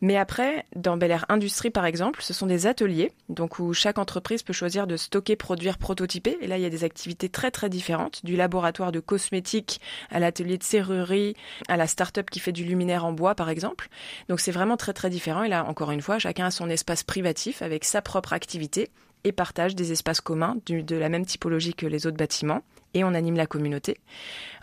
Mais 0.01 0.17
après, 0.17 0.65
dans 0.77 0.97
Bel 0.97 1.11
Air 1.11 1.25
Industrie, 1.29 1.71
par 1.71 1.85
exemple, 1.85 2.23
ce 2.23 2.33
sont 2.33 2.47
des 2.47 2.67
ateliers, 2.67 3.13
donc 3.29 3.59
où 3.59 3.75
chaque 3.75 3.99
entreprise 3.99 4.43
peut 4.43 4.53
choisir 4.53 4.87
de 4.87 4.97
stocker, 4.97 5.37
produire, 5.37 5.79
prototyper. 5.79 6.39
Et 6.41 6.47
là, 6.47 6.59
il 6.59 6.63
y 6.63 6.67
a 6.67 6.71
des 6.71 6.85
activités 6.85 7.29
très 7.29 7.51
très 7.51 7.69
différentes, 7.69 8.25
du 8.25 8.37
laboratoire 8.37 8.93
de 8.93 9.01
cosmétiques 9.01 9.81
à 10.11 10.19
l'atelier 10.19 10.59
de 10.59 10.63
serrurerie, 10.63 11.35
à 11.69 11.77
la 11.77 11.87
start-up 11.87 12.31
qui 12.31 12.41
fait 12.41 12.53
du 12.53 12.65
luminaire 12.65 13.05
en 13.05 13.13
bois, 13.13 13.35
par 13.35 13.51
exemple. 13.51 13.89
Donc 14.29 14.41
c'est 14.41 14.53
vraiment 14.53 14.77
très 14.77 14.93
très 14.93 15.11
différent. 15.11 15.43
Et 15.43 15.49
là, 15.49 15.65
encore 15.65 15.91
une 15.91 16.03
fois, 16.03 16.19
chacun 16.19 16.47
a 16.47 16.51
son 16.51 16.71
espace 16.71 17.03
privatif 17.03 17.63
avec 17.63 17.85
sa 17.85 18.03
propre 18.03 18.33
activité 18.33 18.91
et 19.25 19.33
partage 19.33 19.75
des 19.75 19.93
espaces 19.93 20.21
communs 20.21 20.57
de 20.67 20.97
la 20.97 21.09
même 21.09 21.27
typologie 21.27 21.75
que 21.75 21.87
les 21.87 22.07
autres 22.07 22.17
bâtiments 22.17 22.63
et 22.95 23.05
on 23.05 23.15
anime 23.15 23.37
la 23.37 23.47
communauté. 23.47 23.99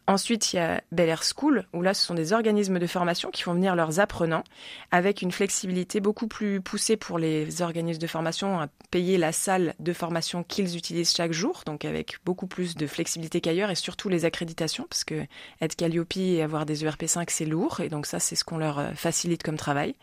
Ensuite, 0.08 0.54
il 0.54 0.58
y 0.58 0.60
a 0.60 0.82
Bel 0.92 1.10
Air 1.10 1.24
School, 1.24 1.66
où 1.74 1.82
là, 1.82 1.96
ce 1.96 2.06
sont 2.06 2.14
des 2.14 2.32
organismes 2.32 2.78
de 2.78 2.86
formation 2.86 3.32
qui 3.32 3.42
font 3.42 3.54
venir 3.54 3.76
leurs 3.76 4.00
apprenants, 4.00 4.44
avec 4.92 5.24
une 5.24 5.32
flexibilité 5.32 6.00
beaucoup 6.00 6.28
plus 6.28 6.62
poussée 6.62 6.96
pour 6.96 7.18
les 7.18 7.64
organismes 7.64 8.02
de 8.02 8.08
formation 8.08 8.60
à 8.60 8.68
payer 8.92 9.18
la 9.18 9.32
salle 9.32 9.74
de 9.80 9.94
formation 9.94 10.44
qu'ils 10.44 10.78
utilisent 10.78 11.16
chaque 11.16 11.32
jour, 11.32 11.64
donc 11.66 11.86
avec 11.86 12.20
beaucoup 12.24 12.46
plus 12.46 12.76
de 12.76 12.86
flexibilité 12.86 13.42
qu'ailleurs, 13.42 13.72
et 13.72 13.76
surtout 13.76 14.08
les 14.08 14.26
accréditations, 14.26 14.86
parce 14.88 15.04
que 15.04 15.26
être 15.60 15.76
Calliope 15.76 16.18
et 16.18 16.44
avoir 16.44 16.68
des 16.68 16.86
ERP5, 16.86 17.26
c'est 17.30 17.46
lourd, 17.46 17.80
et 17.80 17.90
donc 17.90 18.06
ça, 18.06 18.20
c'est 18.20 18.36
ce 18.36 18.44
qu'on 18.44 18.60
leur 18.60 18.78
euh, 18.78 18.92
facilite 18.94 19.42
comme 19.42 19.58
travail. 19.58 19.96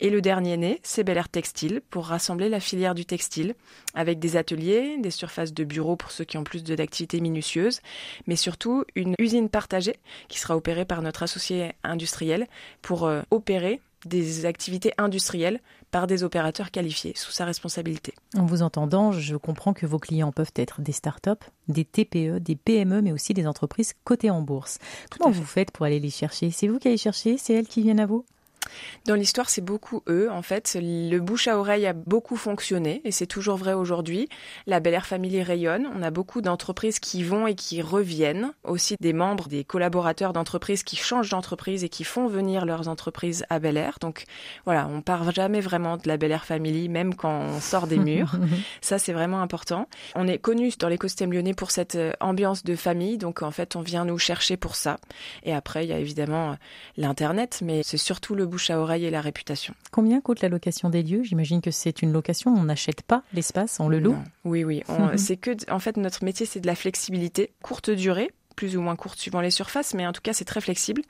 Et 0.00 0.08
le 0.08 0.22
dernier 0.22 0.56
né, 0.56 0.80
c'est 0.82 1.04
Bel 1.04 1.18
Air 1.18 1.28
Textile, 1.28 1.82
pour 1.90 2.06
rassembler 2.06 2.48
la 2.48 2.58
filière 2.58 2.94
du 2.94 3.04
textile, 3.04 3.54
avec 3.94 4.18
des 4.18 4.36
ateliers, 4.36 4.96
des 4.98 5.10
surfaces 5.10 5.52
de 5.52 5.64
bureaux 5.64 5.96
pour 5.96 6.10
ceux 6.10 6.24
qui 6.24 6.38
ont 6.38 6.44
plus 6.44 6.64
d'activités 6.64 7.20
minutieuses, 7.20 7.80
mais 8.26 8.36
surtout 8.36 8.84
une 8.94 9.14
usine 9.18 9.41
partagée 9.48 9.96
qui 10.28 10.38
sera 10.38 10.56
opérée 10.56 10.84
par 10.84 11.02
notre 11.02 11.22
associé 11.22 11.72
industriel 11.84 12.46
pour 12.80 13.04
euh, 13.06 13.22
opérer 13.30 13.80
des 14.06 14.46
activités 14.46 14.92
industrielles 14.98 15.60
par 15.90 16.06
des 16.06 16.24
opérateurs 16.24 16.70
qualifiés 16.70 17.12
sous 17.14 17.32
sa 17.32 17.44
responsabilité. 17.44 18.14
En 18.36 18.46
vous 18.46 18.62
entendant, 18.62 19.12
je 19.12 19.36
comprends 19.36 19.74
que 19.74 19.86
vos 19.86 19.98
clients 19.98 20.32
peuvent 20.32 20.52
être 20.56 20.80
des 20.80 20.92
start-up, 20.92 21.44
des 21.68 21.84
TPE, 21.84 22.38
des 22.38 22.56
PME, 22.56 23.02
mais 23.02 23.12
aussi 23.12 23.34
des 23.34 23.46
entreprises 23.46 23.94
cotées 24.04 24.30
en 24.30 24.40
bourse. 24.40 24.78
Comment 25.10 25.30
vous 25.30 25.44
faites 25.44 25.70
pour 25.70 25.86
aller 25.86 26.00
les 26.00 26.10
chercher? 26.10 26.50
C'est 26.50 26.66
vous 26.66 26.78
qui 26.78 26.88
allez 26.88 26.96
chercher? 26.96 27.36
C'est 27.38 27.54
elles 27.54 27.68
qui 27.68 27.82
viennent 27.82 28.00
à 28.00 28.06
vous? 28.06 28.24
Dans 29.06 29.14
l'histoire, 29.14 29.50
c'est 29.50 29.64
beaucoup 29.64 30.02
eux. 30.08 30.30
En 30.30 30.42
fait, 30.42 30.76
le 30.80 31.18
bouche 31.18 31.48
à 31.48 31.58
oreille 31.58 31.86
a 31.86 31.92
beaucoup 31.92 32.36
fonctionné 32.36 33.00
et 33.04 33.10
c'est 33.10 33.26
toujours 33.26 33.56
vrai 33.56 33.72
aujourd'hui. 33.72 34.28
La 34.66 34.80
Bel 34.80 34.94
Air 34.94 35.06
Family 35.06 35.42
rayonne. 35.42 35.88
On 35.94 36.02
a 36.02 36.10
beaucoup 36.10 36.40
d'entreprises 36.40 37.00
qui 37.00 37.22
vont 37.22 37.46
et 37.46 37.54
qui 37.54 37.82
reviennent. 37.82 38.52
Aussi 38.64 38.96
des 39.00 39.12
membres, 39.12 39.48
des 39.48 39.64
collaborateurs 39.64 40.32
d'entreprises 40.32 40.82
qui 40.82 40.96
changent 40.96 41.30
d'entreprise 41.30 41.84
et 41.84 41.88
qui 41.88 42.04
font 42.04 42.28
venir 42.28 42.64
leurs 42.64 42.88
entreprises 42.88 43.44
à 43.50 43.58
Bel 43.58 43.76
Air. 43.76 43.98
Donc 44.00 44.24
voilà, 44.64 44.88
on 44.88 45.02
part 45.02 45.32
jamais 45.32 45.60
vraiment 45.60 45.96
de 45.96 46.06
la 46.06 46.16
Bel 46.16 46.30
Air 46.30 46.44
Family, 46.44 46.88
même 46.88 47.14
quand 47.14 47.32
on 47.32 47.60
sort 47.60 47.86
des 47.86 47.98
murs. 47.98 48.36
Ça, 48.80 48.98
c'est 48.98 49.12
vraiment 49.12 49.42
important. 49.42 49.88
On 50.14 50.28
est 50.28 50.38
connu 50.38 50.70
dans 50.78 50.88
l'écosystème 50.88 51.32
lyonnais 51.32 51.54
pour 51.54 51.70
cette 51.70 51.96
euh, 51.96 52.12
ambiance 52.20 52.64
de 52.64 52.76
famille. 52.76 53.18
Donc 53.18 53.42
en 53.42 53.50
fait, 53.50 53.76
on 53.76 53.80
vient 53.80 54.04
nous 54.04 54.18
chercher 54.18 54.56
pour 54.56 54.76
ça. 54.76 54.98
Et 55.42 55.54
après, 55.54 55.84
il 55.84 55.88
y 55.88 55.92
a 55.92 55.98
évidemment 55.98 56.56
l'Internet, 56.96 57.60
mais 57.62 57.82
c'est 57.82 57.96
surtout 57.96 58.34
le 58.34 58.46
bouche 58.52 58.68
à 58.68 58.78
oreille 58.78 59.06
et 59.06 59.10
la 59.10 59.22
réputation. 59.22 59.74
Combien 59.90 60.20
coûte 60.20 60.42
la 60.42 60.50
location 60.50 60.90
des 60.90 61.02
lieux? 61.02 61.22
J'imagine 61.22 61.62
que 61.62 61.70
c'est 61.70 62.02
une 62.02 62.12
location, 62.12 62.52
on 62.54 62.64
n'achète 62.64 63.00
pas 63.00 63.22
l'espace, 63.32 63.80
on 63.80 63.88
le 63.88 63.98
loue. 63.98 64.16
Oui, 64.44 64.62
oui. 64.62 64.82
c'est 65.16 65.38
que, 65.38 65.50
en 65.70 65.78
fait, 65.78 65.96
notre 65.96 66.22
métier, 66.22 66.44
c'est 66.44 66.60
de 66.60 66.66
la 66.66 66.74
flexibilité, 66.74 67.50
courte 67.62 67.88
durée, 67.88 68.30
plus 68.54 68.76
ou 68.76 68.82
moins 68.82 68.94
courte 68.94 69.18
suivant 69.18 69.40
les 69.40 69.50
surfaces, 69.50 69.94
mais 69.94 70.06
en 70.06 70.12
tout 70.12 70.20
cas 70.20 70.34
c'est 70.34 70.44
très 70.44 70.60
flexible. 70.60 71.00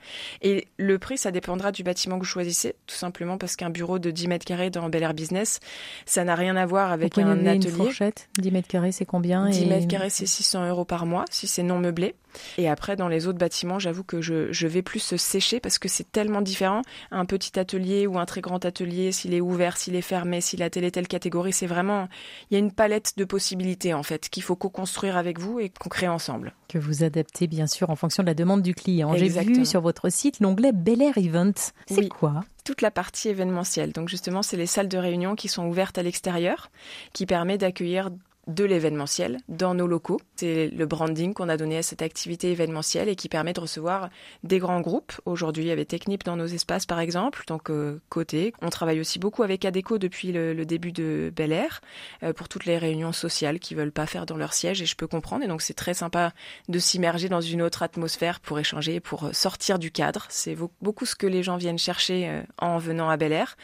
Et 0.43 0.69
le 0.77 0.99
prix, 1.01 1.19
ça 1.19 1.33
dépendra 1.33 1.73
du 1.73 1.83
bâtiment 1.83 2.17
que 2.17 2.21
vous 2.21 2.31
choisissez, 2.31 2.77
tout 2.87 2.95
simplement 2.95 3.39
parce 3.39 3.57
qu'un 3.57 3.71
bureau 3.71 3.99
de 3.99 4.13
10 4.13 4.29
mètres 4.29 4.47
carrés 4.47 4.71
dans 4.71 4.89
Bel 4.89 5.03
Air 5.03 5.15
Business, 5.15 5.59
ça 6.07 6.23
n'a 6.23 6.37
rien 6.37 6.57
à 6.57 6.65
voir 6.65 6.93
avec 6.93 7.19
un 7.19 7.45
atelier. 7.45 7.71
Une 7.71 7.77
fourchette 7.77 8.29
10 8.39 8.53
mètres 8.53 8.69
carrés, 8.69 8.93
c'est 8.93 9.05
combien? 9.05 9.49
10 9.49 9.67
mètres 9.67 9.89
carrés, 9.89 10.11
c'est 10.11 10.27
600 10.27 10.69
euros 10.69 10.85
par 10.85 11.05
mois, 11.05 11.25
si 11.31 11.49
c'est 11.49 11.65
non 11.65 11.79
meublé. 11.79 12.15
Et 12.59 12.69
après, 12.69 12.97
dans 12.97 13.09
les 13.09 13.27
autres 13.27 13.39
bâtiments, 13.39 13.79
j'avoue 13.79 14.05
que 14.05 14.21
je, 14.21 14.53
je 14.53 14.67
vais 14.67 14.83
plus 14.83 15.01
se 15.01 15.17
sécher 15.17 15.61
parce 15.61 15.79
que 15.79 15.89
c'est 15.89 16.11
tellement 16.11 16.43
différent. 16.43 16.83
Un 17.11 17.25
petit 17.25 17.59
atelier 17.59 18.07
ou 18.07 18.19
un 18.19 18.27
très 18.27 18.41
grand 18.41 18.65
atelier, 18.65 19.13
s'il 19.13 19.35
est 19.35 19.41
ouvert, 19.41 19.77
s'il 19.77 19.95
est 19.97 20.03
fermé, 20.03 20.41
s'il 20.41 20.63
a 20.63 20.71
telle 20.71 20.85
et 20.85 20.91
telle 20.91 21.09
catégorie, 21.09 21.53
c'est 21.53 21.67
vraiment, 21.67 22.09
il 22.51 22.55
y 22.55 22.57
a 22.57 22.59
une 22.59 22.73
palette 22.73 23.15
de 23.17 23.25
possibilités, 23.25 23.95
en 23.95 24.03
fait, 24.03 24.29
qu'il 24.29 24.43
faut 24.43 24.57
co-construire 24.57 25.17
avec 25.17 25.39
vous 25.39 25.61
et 25.61 25.71
qu'on 25.71 25.89
crée 25.89 26.09
ensemble. 26.09 26.55
Que 26.69 26.79
vous 26.79 27.05
adaptez 27.05 27.47
bien 27.47 27.67
sûr 27.67 27.91
en 27.91 27.97
fonction 27.97 28.23
de 28.23 28.29
la 28.29 28.35
demande 28.35 28.63
du 28.63 28.75
client. 28.75 29.15
J'ai 29.17 29.29
vu 29.29 29.67
sur 29.67 29.81
votre 29.81 30.11
site 30.11 30.41
l'onglet 30.41 30.73
Bel 30.73 31.03
Air 31.03 31.19
Event. 31.19 31.53
C'est 31.87 32.09
quoi? 32.09 32.45
Toute 32.65 32.81
la 32.81 32.91
partie 32.91 33.29
événementielle. 33.29 33.93
Donc 33.93 34.09
justement, 34.09 34.43
c'est 34.43 34.57
les 34.57 34.67
salles 34.67 34.89
de 34.89 34.99
réunion 34.99 35.35
qui 35.35 35.49
sont 35.49 35.67
ouvertes 35.67 35.99
à 35.99 36.03
l'extérieur, 36.03 36.71
qui 37.13 37.27
permet 37.27 37.59
d'accueillir 37.59 38.11
de 38.49 38.65
l'événementiel 38.65 39.39
dans 39.49 39.75
nos 39.75 39.87
locaux. 39.87 40.21
C'est 40.35 40.69
le 40.69 40.87
branding 40.87 41.33
qu'on 41.33 41.49
a 41.49 41.57
donné 41.57 41.79
à 41.79 41.83
cette 41.83 42.03
activité 42.03 42.51
événementielle 42.51 43.09
et 43.09 43.15
qui 43.15 43.29
permet 43.29 43.53
de 43.53 43.61
recevoir 43.61 44.11
des 44.43 44.59
grands 44.59 44.81
groupes. 44.81 45.13
Aujourd'hui, 45.27 45.65
il 45.65 45.69
y 45.69 45.71
avait 45.71 45.85
Technip 45.85 46.25
dans 46.25 46.37
nos 46.37 46.47
espaces, 46.47 46.85
par 46.85 46.99
exemple. 46.99 47.45
Donc, 47.47 47.71
euh, 47.71 48.01
côté, 48.09 48.53
on 48.61 48.69
travaille 48.69 48.99
aussi 48.99 49.21
beaucoup 49.21 49.45
avec 49.45 49.65
Adeco 49.65 49.99
depuis 49.99 50.33
le, 50.33 50.65
début 50.65 50.91
de 50.93 51.33
Bel 51.35 51.53
Air 51.53 51.81
euh, 52.23 52.33
pour 52.33 52.49
toutes 52.49 52.67
les 52.67 52.79
réunions 52.79 53.13
sociales 53.13 53.61
qu'ils 53.61 53.77
veulent 53.77 53.93
pas 53.93 54.07
faire 54.07 54.27
dans 54.27 54.37
leur 54.37 54.55
siège 54.55 54.83
et 54.83 54.87
je 54.87 54.97
peux 54.97 55.07
comprendre. 55.07 55.45
Et 55.45 55.49
donc, 55.49 55.63
c'est 55.63 55.75
très 55.75 55.95
sympa 55.95 56.33
de 56.69 56.79
s'immerger 56.81 57.29
dans 57.29 57.41
une 57.41 57.63
autre 57.63 57.83
atmosphère 57.83 58.41
pour 58.41 58.59
échanger, 58.59 58.99
pour 58.99 59.25
euh, 59.25 59.33
sortir 59.33 59.79
du 59.79 59.93
cadre. 59.93 60.27
C'est 60.31 60.57
beaucoup 60.81 61.07
ce 61.07 61.15
que 61.15 61.29
les 61.29 61.45
gens 61.45 61.57
viennent 61.57 61.79
chercher 61.79 62.43
en 62.59 62.79
venant 62.79 63.09
à 63.09 63.17
Bel 63.17 63.33
Air. 63.33 63.57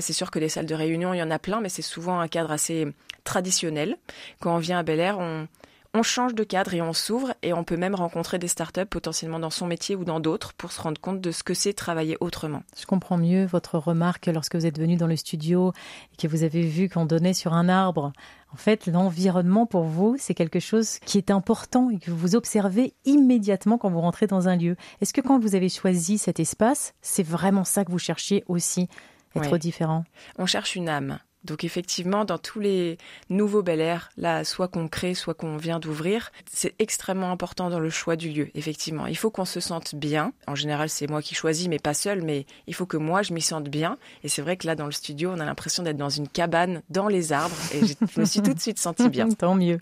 c'est 0.00 0.12
sûr 0.12 0.30
que 0.30 0.38
les 0.38 0.48
salles 0.48 0.66
de 0.66 0.74
réunion, 0.74 1.12
il 1.14 1.18
y 1.18 1.22
en 1.22 1.30
a 1.30 1.38
plein, 1.38 1.60
mais 1.60 1.68
c'est 1.68 1.82
souvent 1.82 2.20
un 2.20 2.28
cadre 2.28 2.50
assez 2.50 2.86
traditionnel. 3.24 3.96
Quand 4.40 4.54
on 4.54 4.58
vient 4.58 4.78
à 4.78 4.82
Bel 4.82 5.00
Air, 5.00 5.18
on, 5.18 5.46
on 5.94 6.02
change 6.02 6.34
de 6.34 6.42
cadre 6.42 6.72
et 6.72 6.80
on 6.80 6.94
s'ouvre 6.94 7.34
et 7.42 7.52
on 7.52 7.64
peut 7.64 7.76
même 7.76 7.94
rencontrer 7.94 8.38
des 8.38 8.48
startups 8.48 8.86
potentiellement 8.86 9.38
dans 9.38 9.50
son 9.50 9.66
métier 9.66 9.94
ou 9.94 10.04
dans 10.04 10.20
d'autres 10.20 10.54
pour 10.54 10.72
se 10.72 10.80
rendre 10.80 11.00
compte 11.00 11.20
de 11.20 11.30
ce 11.30 11.42
que 11.42 11.52
c'est 11.52 11.74
travailler 11.74 12.16
autrement. 12.20 12.62
Je 12.80 12.86
comprends 12.86 13.18
mieux 13.18 13.44
votre 13.44 13.76
remarque 13.76 14.26
lorsque 14.26 14.56
vous 14.56 14.64
êtes 14.64 14.78
venu 14.78 14.96
dans 14.96 15.06
le 15.06 15.16
studio 15.16 15.72
et 16.12 16.16
que 16.16 16.28
vous 16.28 16.44
avez 16.44 16.62
vu 16.62 16.88
qu'on 16.88 17.04
donnait 17.04 17.34
sur 17.34 17.52
un 17.52 17.68
arbre. 17.68 18.12
En 18.54 18.56
fait, 18.56 18.86
l'environnement 18.86 19.66
pour 19.66 19.84
vous, 19.84 20.16
c'est 20.18 20.34
quelque 20.34 20.60
chose 20.60 20.98
qui 21.00 21.18
est 21.18 21.30
important 21.30 21.90
et 21.90 21.98
que 21.98 22.10
vous 22.10 22.36
observez 22.36 22.94
immédiatement 23.04 23.76
quand 23.76 23.90
vous 23.90 24.00
rentrez 24.00 24.26
dans 24.26 24.48
un 24.48 24.56
lieu. 24.56 24.76
Est-ce 25.02 25.12
que 25.12 25.20
quand 25.20 25.38
vous 25.38 25.54
avez 25.54 25.68
choisi 25.68 26.16
cet 26.16 26.40
espace, 26.40 26.94
c'est 27.02 27.22
vraiment 27.22 27.64
ça 27.64 27.84
que 27.84 27.90
vous 27.90 27.98
cherchiez 27.98 28.44
aussi, 28.48 28.88
être 29.34 29.58
différent? 29.58 30.04
On 30.38 30.46
cherche 30.46 30.74
une 30.74 30.88
âme. 30.88 31.18
Donc 31.44 31.64
effectivement, 31.64 32.24
dans 32.24 32.38
tous 32.38 32.60
les 32.60 32.98
nouveaux 33.28 33.62
Bel 33.62 33.80
Air, 33.80 34.10
là, 34.16 34.44
soit 34.44 34.68
qu'on 34.68 34.88
crée, 34.88 35.14
soit 35.14 35.34
qu'on 35.34 35.56
vient 35.56 35.80
d'ouvrir, 35.80 36.30
c'est 36.50 36.74
extrêmement 36.78 37.30
important 37.30 37.70
dans 37.70 37.80
le 37.80 37.90
choix 37.90 38.16
du 38.16 38.30
lieu. 38.30 38.50
Effectivement, 38.54 39.06
il 39.06 39.16
faut 39.16 39.30
qu'on 39.30 39.44
se 39.44 39.60
sente 39.60 39.94
bien. 39.94 40.32
En 40.46 40.54
général, 40.54 40.88
c'est 40.88 41.08
moi 41.08 41.22
qui 41.22 41.34
choisis, 41.34 41.68
mais 41.68 41.78
pas 41.78 41.94
seul. 41.94 42.22
Mais 42.22 42.46
il 42.66 42.74
faut 42.74 42.86
que 42.86 42.96
moi, 42.96 43.22
je 43.22 43.32
m'y 43.32 43.40
sente 43.40 43.68
bien. 43.68 43.98
Et 44.22 44.28
c'est 44.28 44.42
vrai 44.42 44.56
que 44.56 44.66
là, 44.66 44.74
dans 44.74 44.86
le 44.86 44.92
studio, 44.92 45.32
on 45.34 45.40
a 45.40 45.44
l'impression 45.44 45.82
d'être 45.82 45.96
dans 45.96 46.08
une 46.08 46.28
cabane 46.28 46.82
dans 46.90 47.08
les 47.08 47.32
arbres. 47.32 47.56
Et 47.74 47.86
je 47.86 47.94
me 48.20 48.24
suis 48.24 48.42
tout 48.42 48.54
de 48.54 48.60
suite 48.60 48.78
sentie 48.78 49.08
bien. 49.08 49.28
Tant 49.38 49.54
mieux. 49.54 49.78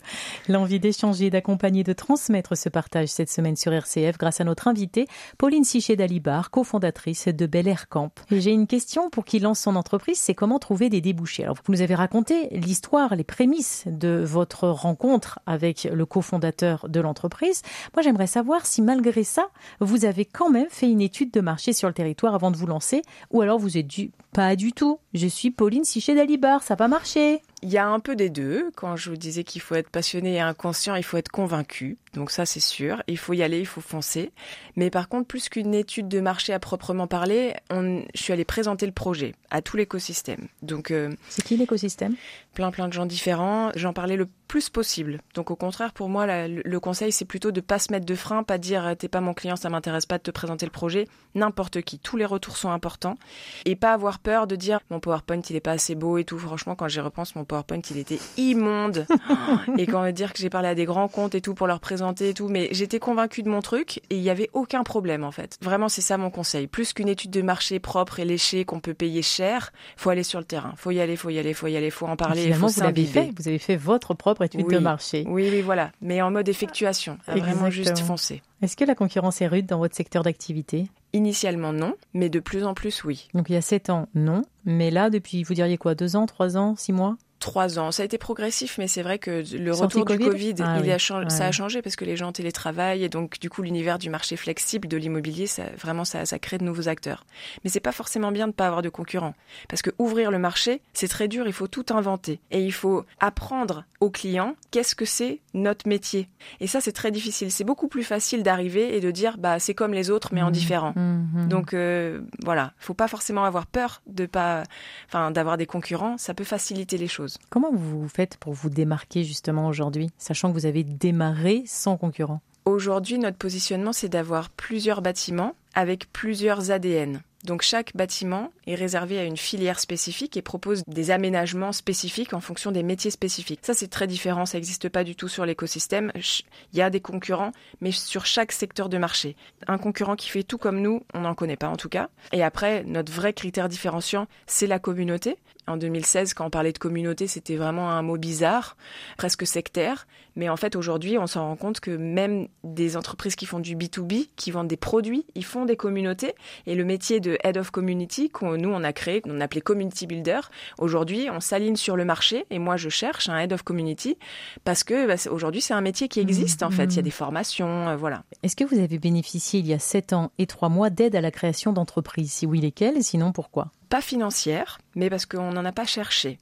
L'envie 0.47 0.79
d'échanger, 0.79 1.29
d'accompagner, 1.29 1.83
de 1.83 1.93
transmettre 1.93 2.57
ce 2.57 2.69
partage 2.69 3.09
cette 3.09 3.29
semaine 3.29 3.55
sur 3.55 3.73
RCF 3.73 4.17
grâce 4.17 4.41
à 4.41 4.43
notre 4.43 4.67
invitée, 4.67 5.07
Pauline 5.37 5.63
Sichet 5.63 5.95
d'Alibar, 5.95 6.49
cofondatrice 6.49 7.27
de 7.27 7.45
Bel 7.45 7.67
Air 7.67 7.87
Camp. 7.89 8.11
J'ai 8.31 8.51
une 8.51 8.67
question 8.67 9.09
pour 9.09 9.25
qui 9.25 9.39
lance 9.39 9.59
son 9.59 9.75
entreprise, 9.75 10.17
c'est 10.17 10.33
comment 10.33 10.59
trouver 10.59 10.89
des 10.89 11.01
débouchés 11.01 11.43
Alors, 11.43 11.50
vous 11.53 11.73
nous 11.73 11.81
avez 11.81 11.95
raconté 11.95 12.49
l'histoire, 12.51 13.15
les 13.15 13.23
prémices 13.23 13.83
de 13.87 14.23
votre 14.25 14.67
rencontre 14.67 15.39
avec 15.45 15.87
le 15.91 16.05
cofondateur 16.05 16.87
de 16.89 16.99
l'entreprise. 16.99 17.61
Moi, 17.95 18.03
j'aimerais 18.03 18.27
savoir 18.27 18.65
si 18.65 18.81
malgré 18.81 19.23
ça, 19.23 19.47
vous 19.79 20.05
avez 20.05 20.25
quand 20.25 20.49
même 20.49 20.69
fait 20.69 20.89
une 20.89 21.01
étude 21.01 21.31
de 21.31 21.41
marché 21.41 21.73
sur 21.73 21.87
le 21.87 21.93
territoire 21.93 22.35
avant 22.35 22.51
de 22.51 22.57
vous 22.57 22.67
lancer, 22.67 23.01
ou 23.31 23.41
alors 23.41 23.59
vous 23.59 23.77
êtes 23.77 23.87
dit 23.87 24.11
pas 24.33 24.55
du 24.55 24.73
tout. 24.73 24.99
Je 25.13 25.27
suis 25.27 25.51
Pauline 25.51 25.83
Sichet 25.83 26.15
d'Alibar, 26.15 26.63
ça 26.63 26.75
pas 26.75 26.87
marché. 26.87 27.41
Il 27.63 27.69
y 27.69 27.77
a 27.77 27.87
un 27.87 27.99
peu 27.99 28.15
des 28.15 28.29
deux. 28.29 28.71
Quand 28.75 28.95
je 28.95 29.09
vous 29.09 29.17
disais 29.17 29.43
qu'il 29.43 29.61
faut 29.61 29.75
être 29.75 29.89
passionné 29.89 30.35
et 30.35 30.39
inconscient, 30.39 30.95
il 30.95 31.03
faut 31.03 31.17
être 31.17 31.29
convaincu. 31.29 31.97
Donc 32.13 32.31
ça, 32.31 32.45
c'est 32.45 32.59
sûr. 32.59 33.03
Il 33.07 33.17
faut 33.17 33.33
y 33.33 33.43
aller, 33.43 33.59
il 33.59 33.67
faut 33.67 33.81
foncer. 33.81 34.31
Mais 34.75 34.89
par 34.89 35.09
contre, 35.09 35.27
plus 35.27 35.47
qu'une 35.47 35.73
étude 35.73 36.07
de 36.07 36.19
marché 36.19 36.53
à 36.53 36.59
proprement 36.59 37.07
parler, 37.07 37.53
on, 37.69 38.03
je 38.15 38.21
suis 38.21 38.33
allée 38.33 38.45
présenter 38.45 38.85
le 38.85 38.91
projet 38.91 39.35
à 39.51 39.61
tout 39.61 39.77
l'écosystème. 39.77 40.47
Donc 40.61 40.91
euh, 40.91 41.11
c'est 41.29 41.43
qui 41.43 41.55
l'écosystème? 41.55 42.15
Plein 42.53 42.71
plein 42.71 42.87
de 42.87 42.93
gens 42.93 43.05
différents. 43.05 43.71
J'en 43.75 43.93
parlais 43.93 44.17
le 44.17 44.27
plus 44.51 44.69
possible. 44.69 45.21
Donc 45.33 45.49
au 45.49 45.55
contraire, 45.55 45.93
pour 45.93 46.09
moi, 46.09 46.27
le 46.47 46.79
conseil, 46.81 47.13
c'est 47.13 47.23
plutôt 47.23 47.51
de 47.51 47.61
pas 47.61 47.79
se 47.79 47.89
mettre 47.89 48.05
de 48.05 48.15
frein, 48.15 48.43
pas 48.43 48.57
dire 48.57 48.95
t'es 48.99 49.07
pas 49.07 49.21
mon 49.21 49.33
client, 49.33 49.55
ça 49.55 49.69
m'intéresse 49.69 50.05
pas 50.05 50.17
de 50.17 50.23
te 50.23 50.31
présenter 50.31 50.65
le 50.65 50.73
projet. 50.73 51.07
N'importe 51.35 51.81
qui. 51.83 51.99
Tous 51.99 52.17
les 52.17 52.25
retours 52.25 52.57
sont 52.57 52.69
importants 52.69 53.15
et 53.63 53.77
pas 53.77 53.93
avoir 53.93 54.19
peur 54.19 54.47
de 54.47 54.57
dire 54.57 54.81
mon 54.89 54.99
PowerPoint 54.99 55.39
il 55.49 55.55
est 55.55 55.61
pas 55.61 55.71
assez 55.71 55.95
beau 55.95 56.17
et 56.17 56.25
tout. 56.25 56.37
Franchement, 56.37 56.75
quand 56.75 56.89
j'y 56.89 56.99
repense, 56.99 57.33
mon 57.35 57.45
PowerPoint 57.45 57.79
il 57.89 57.97
était 57.97 58.19
immonde. 58.35 59.05
et 59.77 59.87
quand 59.87 60.01
on 60.01 60.03
veut 60.03 60.11
dire 60.11 60.33
que 60.33 60.39
j'ai 60.39 60.49
parlé 60.49 60.67
à 60.67 60.75
des 60.75 60.83
grands 60.83 61.07
comptes 61.07 61.33
et 61.33 61.39
tout 61.39 61.53
pour 61.53 61.67
leur 61.67 61.79
présenter 61.79 62.27
et 62.27 62.33
tout, 62.33 62.49
mais 62.49 62.67
j'étais 62.71 62.99
convaincue 62.99 63.43
de 63.43 63.49
mon 63.49 63.61
truc 63.61 63.99
et 64.09 64.17
il 64.17 64.21
y 64.21 64.29
avait 64.29 64.49
aucun 64.51 64.83
problème 64.83 65.23
en 65.23 65.31
fait. 65.31 65.57
Vraiment, 65.61 65.87
c'est 65.87 66.01
ça 66.01 66.17
mon 66.17 66.29
conseil. 66.29 66.67
Plus 66.67 66.91
qu'une 66.91 67.07
étude 67.07 67.31
de 67.31 67.41
marché 67.41 67.79
propre 67.79 68.19
et 68.19 68.25
léchée 68.25 68.65
qu'on 68.65 68.81
peut 68.81 68.93
payer 68.93 69.21
cher, 69.21 69.71
faut 69.95 70.09
aller 70.09 70.23
sur 70.23 70.39
le 70.39 70.45
terrain. 70.45 70.73
Faut 70.75 70.91
y 70.91 70.99
aller, 70.99 71.15
faut 71.15 71.29
y 71.29 71.39
aller, 71.39 71.53
faut 71.53 71.67
y 71.67 71.77
aller, 71.77 71.89
faut 71.89 72.07
en 72.07 72.17
parler. 72.17 72.40
Vous 72.49 72.81
l'avez 72.81 73.05
fait. 73.05 73.31
Vous 73.37 73.47
avez 73.47 73.59
fait 73.59 73.75
votre 73.75 74.13
propre 74.13 74.43
étude 74.43 74.67
de 74.67 74.77
marché. 74.79 75.25
Oui, 75.27 75.49
oui, 75.51 75.61
voilà. 75.61 75.91
Mais 76.01 76.21
en 76.21 76.31
mode 76.31 76.49
effectuation. 76.49 77.17
Vraiment 77.27 77.69
juste 77.69 77.99
foncer. 77.99 78.41
Est-ce 78.61 78.77
que 78.77 78.85
la 78.85 78.95
concurrence 78.95 79.41
est 79.41 79.47
rude 79.47 79.65
dans 79.65 79.79
votre 79.79 79.95
secteur 79.95 80.23
d'activité? 80.23 80.87
Initialement 81.13 81.73
non, 81.73 81.95
mais 82.13 82.29
de 82.29 82.39
plus 82.39 82.63
en 82.63 82.73
plus 82.73 83.03
oui. 83.03 83.27
Donc 83.33 83.49
il 83.49 83.53
y 83.53 83.57
a 83.57 83.61
sept 83.61 83.89
ans 83.89 84.07
non, 84.15 84.43
mais 84.65 84.91
là 84.91 85.09
depuis 85.09 85.43
vous 85.43 85.53
diriez 85.53 85.77
quoi, 85.77 85.95
deux 85.95 86.15
ans, 86.15 86.25
trois 86.25 86.57
ans, 86.57 86.75
six 86.77 86.93
mois? 86.93 87.17
Trois 87.41 87.77
ans. 87.79 87.91
Ça 87.91 88.03
a 88.03 88.05
été 88.05 88.17
progressif, 88.17 88.77
mais 88.77 88.87
c'est 88.87 89.01
vrai 89.01 89.19
que 89.19 89.43
le 89.53 89.73
retour 89.73 90.05
du 90.05 90.17
Covid, 90.17 90.55
ah 90.59 90.79
il 90.81 90.89
a 90.89 90.99
ça 91.29 91.45
a 91.45 91.51
changé 91.51 91.81
parce 91.81 91.97
que 91.97 92.05
les 92.05 92.15
gens 92.15 92.31
télétravaillent 92.31 93.03
et 93.03 93.09
donc 93.09 93.39
du 93.39 93.49
coup 93.49 93.61
l'univers 93.61 93.99
du 93.99 94.09
marché 94.09 94.37
flexible 94.37 94.87
de 94.87 94.95
l'immobilier, 94.95 95.47
ça, 95.47 95.63
vraiment 95.77 96.05
ça, 96.05 96.25
ça 96.25 96.39
crée 96.39 96.57
de 96.57 96.63
nouveaux 96.63 96.87
acteurs. 96.87 97.25
Mais 97.63 97.69
c'est 97.69 97.79
pas 97.79 97.91
forcément 97.91 98.31
bien 98.31 98.47
de 98.47 98.53
pas 98.53 98.67
avoir 98.67 98.81
de 98.81 98.89
concurrents 98.89 99.33
parce 99.67 99.81
que 99.81 99.89
ouvrir 99.97 100.31
le 100.31 100.37
marché, 100.37 100.81
c'est 100.93 101.07
très 101.07 101.27
dur. 101.27 101.47
Il 101.47 101.53
faut 101.53 101.67
tout 101.67 101.85
inventer 101.89 102.39
et 102.51 102.63
il 102.63 102.71
faut 102.71 103.05
apprendre 103.19 103.83
aux 103.99 104.11
clients 104.11 104.55
qu'est-ce 104.69 104.95
que 104.95 105.05
c'est 105.05 105.41
notre 105.53 105.87
métier. 105.87 106.29
Et 106.59 106.67
ça 106.67 106.79
c'est 106.79 106.91
très 106.91 107.11
difficile. 107.11 107.51
C'est 107.51 107.63
beaucoup 107.63 107.87
plus 107.87 108.03
facile 108.03 108.43
d'arriver 108.43 108.95
et 108.95 109.01
de 109.01 109.11
dire 109.11 109.37
bah 109.37 109.59
c'est 109.59 109.73
comme 109.73 109.93
les 109.93 110.09
autres 110.11 110.29
mais 110.33 110.43
en 110.43 110.49
mmh. 110.49 110.51
différent. 110.51 110.93
Mmh, 110.95 111.27
mmh. 111.33 111.47
Donc 111.47 111.73
euh, 111.73 112.21
voilà, 112.43 112.73
faut 112.77 112.93
pas 112.93 113.07
forcément 113.07 113.43
avoir 113.43 113.65
peur 113.65 114.01
de 114.05 114.27
pas, 114.27 114.63
enfin 115.07 115.31
d'avoir 115.31 115.57
des 115.57 115.65
concurrents. 115.65 116.17
Ça 116.17 116.33
peut 116.33 116.43
faciliter 116.43 116.97
les 116.97 117.07
choses. 117.07 117.30
Comment 117.49 117.71
vous 117.71 118.07
faites 118.07 118.37
pour 118.37 118.53
vous 118.53 118.69
démarquer 118.69 119.23
justement 119.23 119.67
aujourd'hui, 119.67 120.09
sachant 120.17 120.49
que 120.49 120.53
vous 120.53 120.65
avez 120.65 120.83
démarré 120.83 121.63
sans 121.65 121.97
concurrent? 121.97 122.41
Aujourd'hui, 122.65 123.17
notre 123.17 123.37
positionnement, 123.37 123.93
c'est 123.93 124.09
d'avoir 124.09 124.49
plusieurs 124.49 125.01
bâtiments 125.01 125.55
avec 125.73 126.11
plusieurs 126.11 126.71
ADN. 126.71 127.21
Donc 127.43 127.63
chaque 127.63 127.95
bâtiment 127.95 128.51
est 128.67 128.75
réservé 128.75 129.19
à 129.19 129.23
une 129.23 129.37
filière 129.37 129.79
spécifique 129.79 130.37
et 130.37 130.41
propose 130.41 130.83
des 130.87 131.11
aménagements 131.11 131.71
spécifiques 131.71 132.33
en 132.33 132.41
fonction 132.41 132.71
des 132.71 132.83
métiers 132.83 133.11
spécifiques. 133.11 133.59
Ça 133.63 133.73
c'est 133.73 133.87
très 133.87 134.07
différent, 134.07 134.45
ça 134.45 134.57
n'existe 134.57 134.89
pas 134.89 135.03
du 135.03 135.15
tout 135.15 135.27
sur 135.27 135.45
l'écosystème. 135.45 136.11
Il 136.15 136.77
y 136.77 136.81
a 136.81 136.89
des 136.89 137.01
concurrents, 137.01 137.51
mais 137.81 137.91
sur 137.91 138.25
chaque 138.25 138.51
secteur 138.51 138.89
de 138.89 138.97
marché. 138.97 139.35
Un 139.67 139.77
concurrent 139.77 140.15
qui 140.15 140.29
fait 140.29 140.43
tout 140.43 140.57
comme 140.57 140.81
nous, 140.81 141.03
on 141.13 141.21
n'en 141.21 141.35
connaît 141.35 141.57
pas 141.57 141.69
en 141.69 141.77
tout 141.77 141.89
cas. 141.89 142.09
Et 142.31 142.43
après, 142.43 142.83
notre 142.85 143.11
vrai 143.11 143.33
critère 143.33 143.69
différenciant, 143.69 144.27
c'est 144.45 144.67
la 144.67 144.79
communauté. 144.79 145.37
En 145.67 145.77
2016, 145.77 146.33
quand 146.33 146.45
on 146.45 146.49
parlait 146.49 146.73
de 146.73 146.79
communauté, 146.79 147.27
c'était 147.27 147.55
vraiment 147.55 147.91
un 147.91 148.01
mot 148.01 148.17
bizarre, 148.17 148.77
presque 149.17 149.45
sectaire. 149.45 150.07
Mais 150.35 150.49
en 150.49 150.57
fait, 150.57 150.75
aujourd'hui, 150.75 151.17
on 151.17 151.27
s'en 151.27 151.45
rend 151.45 151.55
compte 151.55 151.79
que 151.79 151.91
même 151.91 152.47
des 152.63 152.97
entreprises 152.97 153.35
qui 153.35 153.45
font 153.45 153.59
du 153.59 153.75
B2B, 153.75 154.29
qui 154.35 154.51
vendent 154.51 154.67
des 154.67 154.77
produits, 154.77 155.25
ils 155.35 155.45
font 155.45 155.65
des 155.65 155.75
communautés. 155.75 156.33
Et 156.65 156.73
le 156.73 156.83
métier 156.83 157.19
de 157.19 157.37
Head 157.43 157.57
of 157.57 157.69
Community, 157.69 158.29
nous, 158.61 158.69
on 158.69 158.83
a 158.83 158.93
créé, 158.93 159.21
qu'on 159.21 159.41
appelait 159.41 159.61
Community 159.61 160.07
Builder, 160.07 160.39
aujourd'hui, 160.77 161.29
on 161.31 161.39
s'aligne 161.39 161.75
sur 161.75 161.95
le 161.95 162.05
marché. 162.05 162.45
Et 162.49 162.59
moi, 162.59 162.77
je 162.77 162.89
cherche 162.89 163.29
un 163.29 163.37
Head 163.37 163.53
of 163.53 163.63
Community 163.63 164.17
parce 164.63 164.83
que 164.83 165.07
bah, 165.07 165.15
aujourd'hui, 165.29 165.61
c'est 165.61 165.73
un 165.73 165.81
métier 165.81 166.07
qui 166.07 166.19
existe, 166.19 166.63
en 166.63 166.71
fait. 166.71 166.85
Il 166.85 166.95
y 166.95 166.99
a 166.99 167.03
des 167.03 167.11
formations, 167.11 167.89
euh, 167.89 167.95
voilà. 167.95 168.23
Est-ce 168.43 168.55
que 168.55 168.63
vous 168.63 168.79
avez 168.79 168.99
bénéficié, 168.99 169.59
il 169.59 169.67
y 169.67 169.73
a 169.73 169.79
7 169.79 170.13
ans 170.13 170.31
et 170.37 170.47
3 170.47 170.69
mois, 170.69 170.89
d'aide 170.89 171.15
à 171.15 171.21
la 171.21 171.31
création 171.31 171.73
d'entreprises? 171.73 172.31
Si 172.31 172.45
oui, 172.45 172.59
lesquelles? 172.61 173.03
Sinon, 173.03 173.31
pourquoi? 173.31 173.71
Pas 173.89 174.01
financière, 174.01 174.79
mais 174.95 175.09
parce 175.09 175.25
qu'on 175.25 175.51
n'en 175.51 175.65
a 175.65 175.71
pas 175.71 175.85
cherché. 175.85 176.37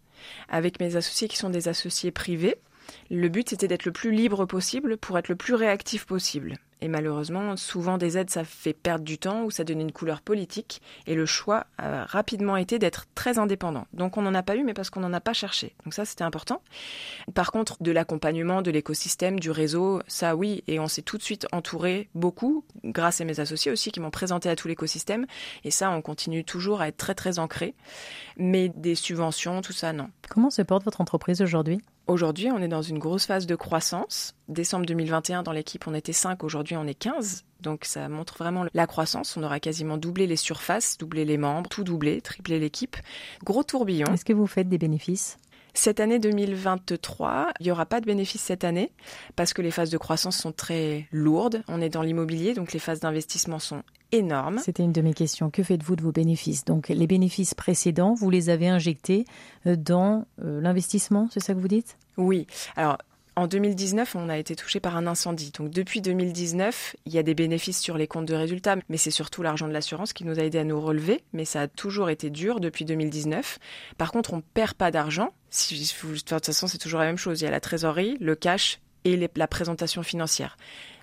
Avec 0.50 0.80
mes 0.80 0.96
associés 0.96 1.28
qui 1.28 1.38
sont 1.38 1.50
des 1.50 1.68
associés 1.68 2.12
privés, 2.12 2.58
le 3.10 3.30
but 3.30 3.50
c'était 3.50 3.68
d'être 3.68 3.86
le 3.86 3.92
plus 3.92 4.12
libre 4.12 4.46
possible 4.46 4.98
pour 4.98 5.18
être 5.18 5.30
le 5.30 5.36
plus 5.36 5.54
réactif 5.54 6.06
possible. 6.06 6.58
Et 6.82 6.88
malheureusement, 6.88 7.58
souvent 7.58 7.98
des 7.98 8.18
aides, 8.18 8.30
ça 8.30 8.44
fait 8.44 8.74
perdre 8.74 9.04
du 9.04 9.18
temps 9.18 9.44
ou 9.44 9.52
ça 9.52 9.64
donne 9.64 9.82
une 9.82 9.92
couleur 9.92 10.22
politique. 10.22 10.82
Et 11.08 11.16
le 11.16 11.26
choix 11.26 11.66
a 11.78 12.06
rapidement 12.06 12.56
été 12.56 12.80
d'être 12.80 13.06
très 13.16 13.38
indépendant. 13.38 13.86
Donc 13.94 14.18
on 14.18 14.22
n'en 14.22 14.34
a 14.34 14.44
pas 14.44 14.56
eu, 14.56 14.64
mais 14.64 14.74
parce 14.74 14.90
qu'on 14.90 15.02
n'en 15.02 15.14
a 15.14 15.20
pas 15.20 15.34
cherché. 15.34 15.76
Donc 15.84 15.94
ça, 15.94 16.06
c'était 16.06 16.24
important. 16.24 16.62
Par 17.34 17.52
contre, 17.52 17.78
de 17.82 17.92
l'accompagnement, 17.92 18.62
de 18.62 18.72
l'écosystème, 18.72 19.40
du 19.40 19.52
réseau, 19.52 20.02
ça 20.08 20.36
oui. 20.36 20.64
Et 20.68 20.80
on 20.80 20.88
s'est 20.88 21.02
tout 21.02 21.18
de 21.18 21.24
suite 21.24 21.48
entouré 21.52 22.10
beaucoup, 22.16 22.64
grâce 22.84 23.20
à 23.20 23.26
mes 23.26 23.40
associés 23.40 23.72
aussi, 23.72 23.92
qui 23.92 24.00
m'ont 24.00 24.12
présenté 24.12 24.50
à 24.50 24.56
tout 24.56 24.68
l'écosystème. 24.68 25.26
Et 25.64 25.72
ça, 25.72 25.92
on 25.92 26.02
continue 26.02 26.46
toujours 26.46 26.82
à 26.82 26.88
être 26.88 26.98
très 26.98 27.16
très 27.16 27.40
ancré. 27.40 27.74
Mais 28.40 28.70
des 28.70 28.96
subventions, 28.96 29.62
tout 29.62 29.74
ça, 29.74 29.92
non. 29.92 30.10
Comment 30.30 30.50
se 30.50 30.62
porte 30.62 30.86
votre 30.86 31.02
entreprise 31.02 31.42
aujourd'hui? 31.42 31.82
Aujourd'hui, 32.08 32.50
on 32.52 32.60
est 32.60 32.70
dans 32.70 32.82
une 32.82 32.98
grosse 32.98 33.26
phase 33.26 33.46
de 33.46 33.56
croissance. 33.56 34.34
Décembre 34.48 34.86
2021, 34.88 35.44
dans 35.44 35.52
l'équipe, 35.52 35.86
on 35.88 35.94
était 35.94 36.14
5, 36.14 36.44
aujourd'hui 36.44 36.76
on 36.76 36.88
est 36.88 36.96
15. 36.96 37.44
Donc 37.62 37.86
ça 37.86 38.10
montre 38.10 38.38
vraiment 38.38 38.66
la 38.74 38.88
croissance. 38.88 39.38
On 39.38 39.44
aura 39.44 39.60
quasiment 39.60 39.98
doublé 39.98 40.26
les 40.26 40.38
surfaces, 40.38 40.98
doublé 40.98 41.26
les 41.26 41.38
membres, 41.38 41.70
tout 41.70 41.84
doublé, 41.84 42.22
triplé 42.22 42.60
l'équipe. 42.60 42.96
Gros 43.44 43.64
tourbillon. 43.64 44.12
Est-ce 44.14 44.26
que 44.26 44.34
vous 44.34 44.48
faites 44.48 44.70
des 44.70 44.78
bénéfices? 44.78 45.38
Cette 45.80 46.02
année 46.02 46.20
2023, 46.20 47.54
il 47.62 47.64
n'y 47.64 47.72
aura 47.72 47.86
pas 47.86 48.02
de 48.02 48.06
bénéfices 48.06 48.42
cette 48.42 48.66
année 48.66 48.92
parce 49.38 49.54
que 49.54 49.62
les 49.62 49.72
phases 49.72 49.90
de 49.90 49.98
croissance 49.98 50.38
sont 50.38 50.52
très 50.52 51.08
lourdes. 51.14 51.64
On 51.70 51.80
est 51.80 51.88
dans 51.88 52.02
l'immobilier, 52.02 52.54
donc 52.54 52.74
les 52.74 52.80
phases 52.80 53.00
d'investissement 53.00 53.60
sont 53.60 53.84
énormes. 54.12 54.60
C'était 54.60 54.84
une 54.84 54.92
de 54.92 55.02
mes 55.02 55.14
questions. 55.14 55.50
Que 55.50 55.64
faites-vous 55.64 55.96
de 55.96 56.02
vos 56.02 56.12
bénéfices? 56.12 56.66
Donc 56.66 56.90
les 56.90 57.08
bénéfices 57.08 57.54
précédents, 57.54 58.14
vous 58.14 58.30
les 58.30 58.50
avez 58.50 58.68
injectés 58.68 59.24
euh, 59.68 59.78
dans 59.78 60.26
euh, 60.44 60.60
l'investissement, 60.60 61.30
c'est 61.32 61.40
ça 61.40 61.54
que 61.54 61.60
vous 61.60 61.70
dites? 61.70 61.98
Oui. 62.18 62.46
Alors 62.76 62.98
en 63.40 63.48
2019, 63.48 64.16
on 64.16 64.28
a 64.28 64.38
été 64.38 64.54
touché 64.54 64.82
par 64.82 64.98
un 64.98 65.08
incendie. 65.08 65.52
Donc 65.58 65.70
depuis 65.70 66.02
2019, 66.02 66.98
il 67.06 67.14
y 67.14 67.18
a 67.18 67.24
des 67.24 67.34
bénéfices 67.34 67.80
sur 67.80 67.98
les 67.98 68.06
comptes 68.06 68.26
de 68.26 68.36
résultats, 68.36 68.76
mais 68.90 68.98
c'est 68.98 69.12
surtout 69.12 69.42
l'argent 69.42 69.68
de 69.68 69.72
l'assurance 69.72 70.12
qui 70.12 70.26
nous 70.26 70.40
a 70.40 70.44
aidé 70.44 70.58
à 70.60 70.66
nous 70.66 70.80
relever. 70.80 71.24
Mais 71.32 71.46
ça 71.46 71.62
a 71.62 71.68
toujours 71.70 72.10
été 72.10 72.30
dur 72.30 72.60
depuis 72.60 72.84
2019. 72.84 73.58
Par 73.98 74.12
contre, 74.12 74.34
on 74.34 74.42
perd 74.42 74.74
pas 74.74 74.92
d'argent. 74.92 75.34
de 75.72 76.18
toute 76.18 76.46
façon, 76.46 76.68
c'est 76.68 76.78
toujours 76.78 77.00
la 77.00 77.06
même 77.06 77.18
chose. 77.18 77.40
Il 77.40 77.46
y 77.46 77.48
a 77.48 77.52
la 77.52 77.62
trésorerie, 77.62 78.18
le 78.20 78.36
cash 78.36 78.82
et 79.06 79.30
la 79.36 79.48
présentation 79.48 80.04
financière 80.04 80.58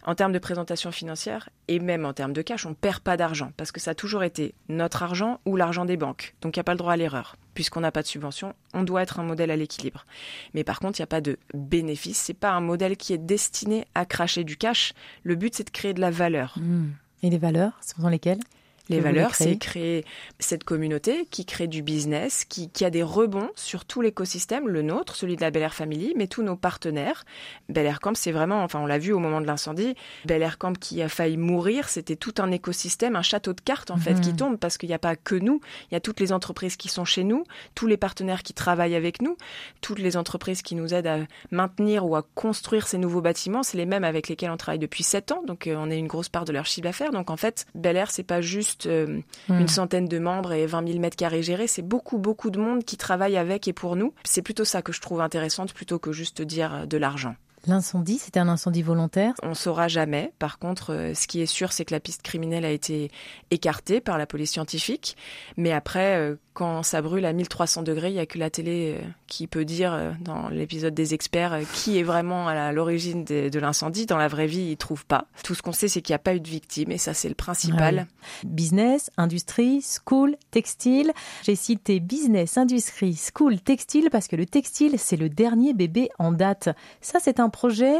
en 0.06 0.14
termes 0.14 0.32
de 0.32 0.38
présentation 0.38 0.92
financière 0.92 1.50
et 1.68 1.80
même 1.80 2.04
en 2.04 2.12
termes 2.12 2.32
de 2.32 2.42
cash, 2.42 2.64
on 2.64 2.70
ne 2.70 2.74
perd 2.74 3.00
pas 3.00 3.16
d'argent 3.16 3.52
parce 3.56 3.72
que 3.72 3.80
ça 3.80 3.90
a 3.90 3.94
toujours 3.94 4.22
été 4.22 4.54
notre 4.68 5.02
argent 5.02 5.40
ou 5.44 5.56
l'argent 5.56 5.84
des 5.84 5.96
banques. 5.96 6.34
Donc 6.40 6.56
il 6.56 6.60
n'y 6.60 6.62
a 6.62 6.64
pas 6.64 6.72
le 6.72 6.78
droit 6.78 6.92
à 6.92 6.96
l'erreur. 6.96 7.36
Puisqu'on 7.54 7.80
n'a 7.80 7.90
pas 7.90 8.02
de 8.02 8.06
subvention, 8.06 8.54
on 8.72 8.84
doit 8.84 9.02
être 9.02 9.18
un 9.18 9.24
modèle 9.24 9.50
à 9.50 9.56
l'équilibre. 9.56 10.06
Mais 10.54 10.62
par 10.62 10.78
contre, 10.78 10.98
il 10.98 11.02
n'y 11.02 11.04
a 11.04 11.08
pas 11.08 11.20
de 11.20 11.38
bénéfice. 11.54 12.18
C'est 12.18 12.34
pas 12.34 12.52
un 12.52 12.60
modèle 12.60 12.96
qui 12.96 13.12
est 13.12 13.18
destiné 13.18 13.86
à 13.94 14.04
cracher 14.04 14.44
du 14.44 14.56
cash. 14.56 14.92
Le 15.24 15.34
but, 15.34 15.54
c'est 15.54 15.64
de 15.64 15.70
créer 15.70 15.94
de 15.94 16.00
la 16.00 16.10
valeur. 16.10 16.54
Mmh. 16.58 16.90
Et 17.22 17.30
les 17.30 17.38
valeurs, 17.38 17.78
ce 17.80 17.94
sont 18.00 18.08
lesquelles? 18.08 18.40
Les 18.88 19.00
valeurs, 19.00 19.34
c'est 19.34 19.56
créer 19.58 20.04
cette 20.38 20.64
communauté 20.64 21.26
qui 21.30 21.44
crée 21.44 21.66
du 21.66 21.82
business, 21.82 22.44
qui, 22.44 22.70
qui 22.70 22.84
a 22.84 22.90
des 22.90 23.02
rebonds 23.02 23.50
sur 23.56 23.84
tout 23.84 24.00
l'écosystème, 24.00 24.68
le 24.68 24.82
nôtre, 24.82 25.16
celui 25.16 25.36
de 25.36 25.40
la 25.40 25.50
Bel 25.50 25.62
Air 25.62 25.74
Family, 25.74 26.12
mais 26.16 26.26
tous 26.26 26.42
nos 26.42 26.56
partenaires. 26.56 27.24
Bel 27.68 27.86
Air 27.86 28.00
Camp, 28.00 28.16
c'est 28.16 28.32
vraiment, 28.32 28.62
enfin 28.62 28.80
on 28.80 28.86
l'a 28.86 28.98
vu 28.98 29.12
au 29.12 29.18
moment 29.18 29.40
de 29.40 29.46
l'incendie, 29.46 29.94
Bel 30.24 30.42
Air 30.42 30.58
Camp 30.58 30.78
qui 30.78 31.02
a 31.02 31.08
failli 31.08 31.36
mourir, 31.36 31.88
c'était 31.88 32.16
tout 32.16 32.34
un 32.38 32.50
écosystème, 32.50 33.16
un 33.16 33.22
château 33.22 33.52
de 33.52 33.60
cartes 33.60 33.90
en 33.90 33.96
fait 33.96 34.20
qui 34.20 34.30
mhm. 34.30 34.36
tombe 34.36 34.56
parce 34.56 34.78
qu'il 34.78 34.88
n'y 34.88 34.94
a 34.94 34.98
pas 34.98 35.16
que 35.16 35.34
nous, 35.34 35.60
il 35.90 35.94
y 35.94 35.96
a 35.96 36.00
toutes 36.00 36.20
les 36.20 36.32
entreprises 36.32 36.76
qui 36.76 36.88
sont 36.88 37.04
chez 37.04 37.24
nous, 37.24 37.44
tous 37.74 37.86
les 37.86 37.96
partenaires 37.96 38.42
qui 38.42 38.54
travaillent 38.54 38.94
avec 38.94 39.20
nous, 39.20 39.36
toutes 39.80 39.98
les 39.98 40.16
entreprises 40.16 40.62
qui 40.62 40.74
nous 40.74 40.94
aident 40.94 41.06
à 41.06 41.18
maintenir 41.50 42.06
ou 42.06 42.16
à 42.16 42.22
construire 42.34 42.86
ces 42.86 42.98
nouveaux 42.98 43.20
bâtiments, 43.20 43.62
c'est 43.62 43.76
les 43.76 43.86
mêmes 43.86 44.04
avec 44.04 44.28
lesquels 44.28 44.50
on 44.50 44.56
travaille 44.56 44.78
depuis 44.78 45.02
sept 45.02 45.32
ans, 45.32 45.42
donc 45.46 45.66
euh, 45.66 45.76
on 45.78 45.90
est 45.90 45.98
une 45.98 46.06
grosse 46.06 46.28
part 46.28 46.44
de 46.44 46.52
leur 46.52 46.66
chiffre 46.66 46.84
d'affaires. 46.84 47.10
Donc 47.10 47.30
en 47.30 47.36
fait, 47.36 47.66
Bel 47.74 47.96
Air, 47.96 48.10
c'est 48.10 48.22
pas 48.22 48.40
juste 48.40 48.75
juste 48.76 48.86
euh, 48.86 49.20
hmm. 49.48 49.60
une 49.60 49.68
centaine 49.68 50.08
de 50.08 50.18
membres 50.18 50.52
et 50.52 50.66
20 50.66 50.86
000 50.86 50.98
mètres 51.00 51.16
carrés 51.16 51.42
gérés. 51.42 51.66
C'est 51.66 51.82
beaucoup, 51.82 52.18
beaucoup 52.18 52.50
de 52.50 52.58
monde 52.58 52.84
qui 52.84 52.96
travaille 52.96 53.36
avec 53.36 53.68
et 53.68 53.72
pour 53.72 53.96
nous. 53.96 54.12
C'est 54.24 54.42
plutôt 54.42 54.64
ça 54.64 54.82
que 54.82 54.92
je 54.92 55.00
trouve 55.00 55.20
intéressante 55.20 55.72
plutôt 55.72 55.98
que 55.98 56.12
juste 56.12 56.42
dire 56.42 56.86
de 56.86 56.96
l'argent. 56.96 57.34
L'incendie, 57.66 58.18
c'était 58.18 58.38
un 58.38 58.48
incendie 58.48 58.82
volontaire? 58.82 59.34
On 59.42 59.54
saura 59.54 59.88
jamais. 59.88 60.32
Par 60.38 60.58
contre, 60.58 60.92
euh, 60.92 61.14
ce 61.14 61.26
qui 61.26 61.40
est 61.40 61.46
sûr, 61.46 61.72
c'est 61.72 61.84
que 61.84 61.92
la 61.92 61.98
piste 61.98 62.22
criminelle 62.22 62.64
a 62.64 62.70
été 62.70 63.10
écartée 63.50 64.00
par 64.00 64.18
la 64.18 64.26
police 64.26 64.52
scientifique. 64.52 65.16
Mais 65.56 65.72
après, 65.72 66.16
euh, 66.16 66.36
quand 66.54 66.84
ça 66.84 67.02
brûle 67.02 67.24
à 67.24 67.32
1300 67.32 67.82
degrés, 67.82 68.10
il 68.10 68.14
n'y 68.14 68.20
a 68.20 68.26
que 68.26 68.38
la 68.38 68.50
télé 68.50 68.96
euh, 68.96 69.04
qui 69.26 69.48
peut 69.48 69.64
dire, 69.64 70.14
dans 70.20 70.48
l'épisode 70.48 70.94
des 70.94 71.12
experts, 71.12 71.58
qui 71.72 71.98
est 71.98 72.04
vraiment 72.04 72.46
à 72.46 72.72
l'origine 72.72 73.24
de, 73.24 73.58
l'incendie. 73.58 74.06
Dans 74.06 74.16
la 74.16 74.28
vraie 74.28 74.46
vie, 74.46 74.60
ils 74.60 74.70
ne 74.70 74.76
trouvent 74.76 75.04
pas. 75.04 75.26
Tout 75.42 75.54
ce 75.54 75.62
qu'on 75.62 75.72
sait, 75.72 75.88
c'est 75.88 76.00
qu'il 76.00 76.12
n'y 76.12 76.16
a 76.16 76.20
pas 76.20 76.34
eu 76.34 76.40
de 76.40 76.48
victime, 76.48 76.92
et 76.92 76.98
ça, 76.98 77.14
c'est 77.14 77.28
le 77.28 77.34
principal. 77.34 78.06
Business, 78.44 79.10
industrie, 79.16 79.82
school, 79.82 80.36
textile. 80.52 81.12
J'ai 81.42 81.56
cité 81.56 81.98
business, 81.98 82.56
industrie, 82.56 83.16
school, 83.16 83.60
textile, 83.60 84.08
parce 84.10 84.28
que 84.28 84.36
le 84.36 84.46
textile, 84.46 84.98
c'est 84.98 85.16
le 85.16 85.28
dernier 85.28 85.74
bébé 85.74 86.10
en 86.18 86.30
date. 86.30 86.68
Ça, 87.00 87.18
c'est 87.20 87.40
un 87.40 87.48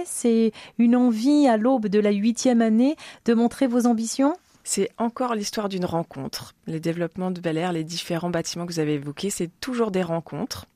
c'est 0.04 0.52
une 0.78 0.96
envie 0.96 1.46
à 1.48 1.56
l'aube 1.56 1.86
de 1.86 1.98
la 1.98 2.10
huitième 2.10 2.62
année 2.62 2.96
de 3.24 3.34
montrer 3.34 3.66
vos 3.66 3.86
ambitions? 3.86 4.36
C'est 4.64 4.90
encore 4.98 5.34
l'histoire 5.34 5.68
d'une 5.68 5.84
rencontre. 5.84 6.54
Les 6.66 6.80
développements 6.80 7.30
de 7.30 7.40
Bel 7.40 7.56
Air, 7.56 7.72
les 7.72 7.84
différents 7.84 8.30
bâtiments 8.30 8.66
que 8.66 8.72
vous 8.72 8.80
avez 8.80 8.94
évoqués, 8.94 9.30
c'est 9.30 9.50
toujours 9.60 9.90
des 9.90 10.02
rencontres. 10.02 10.66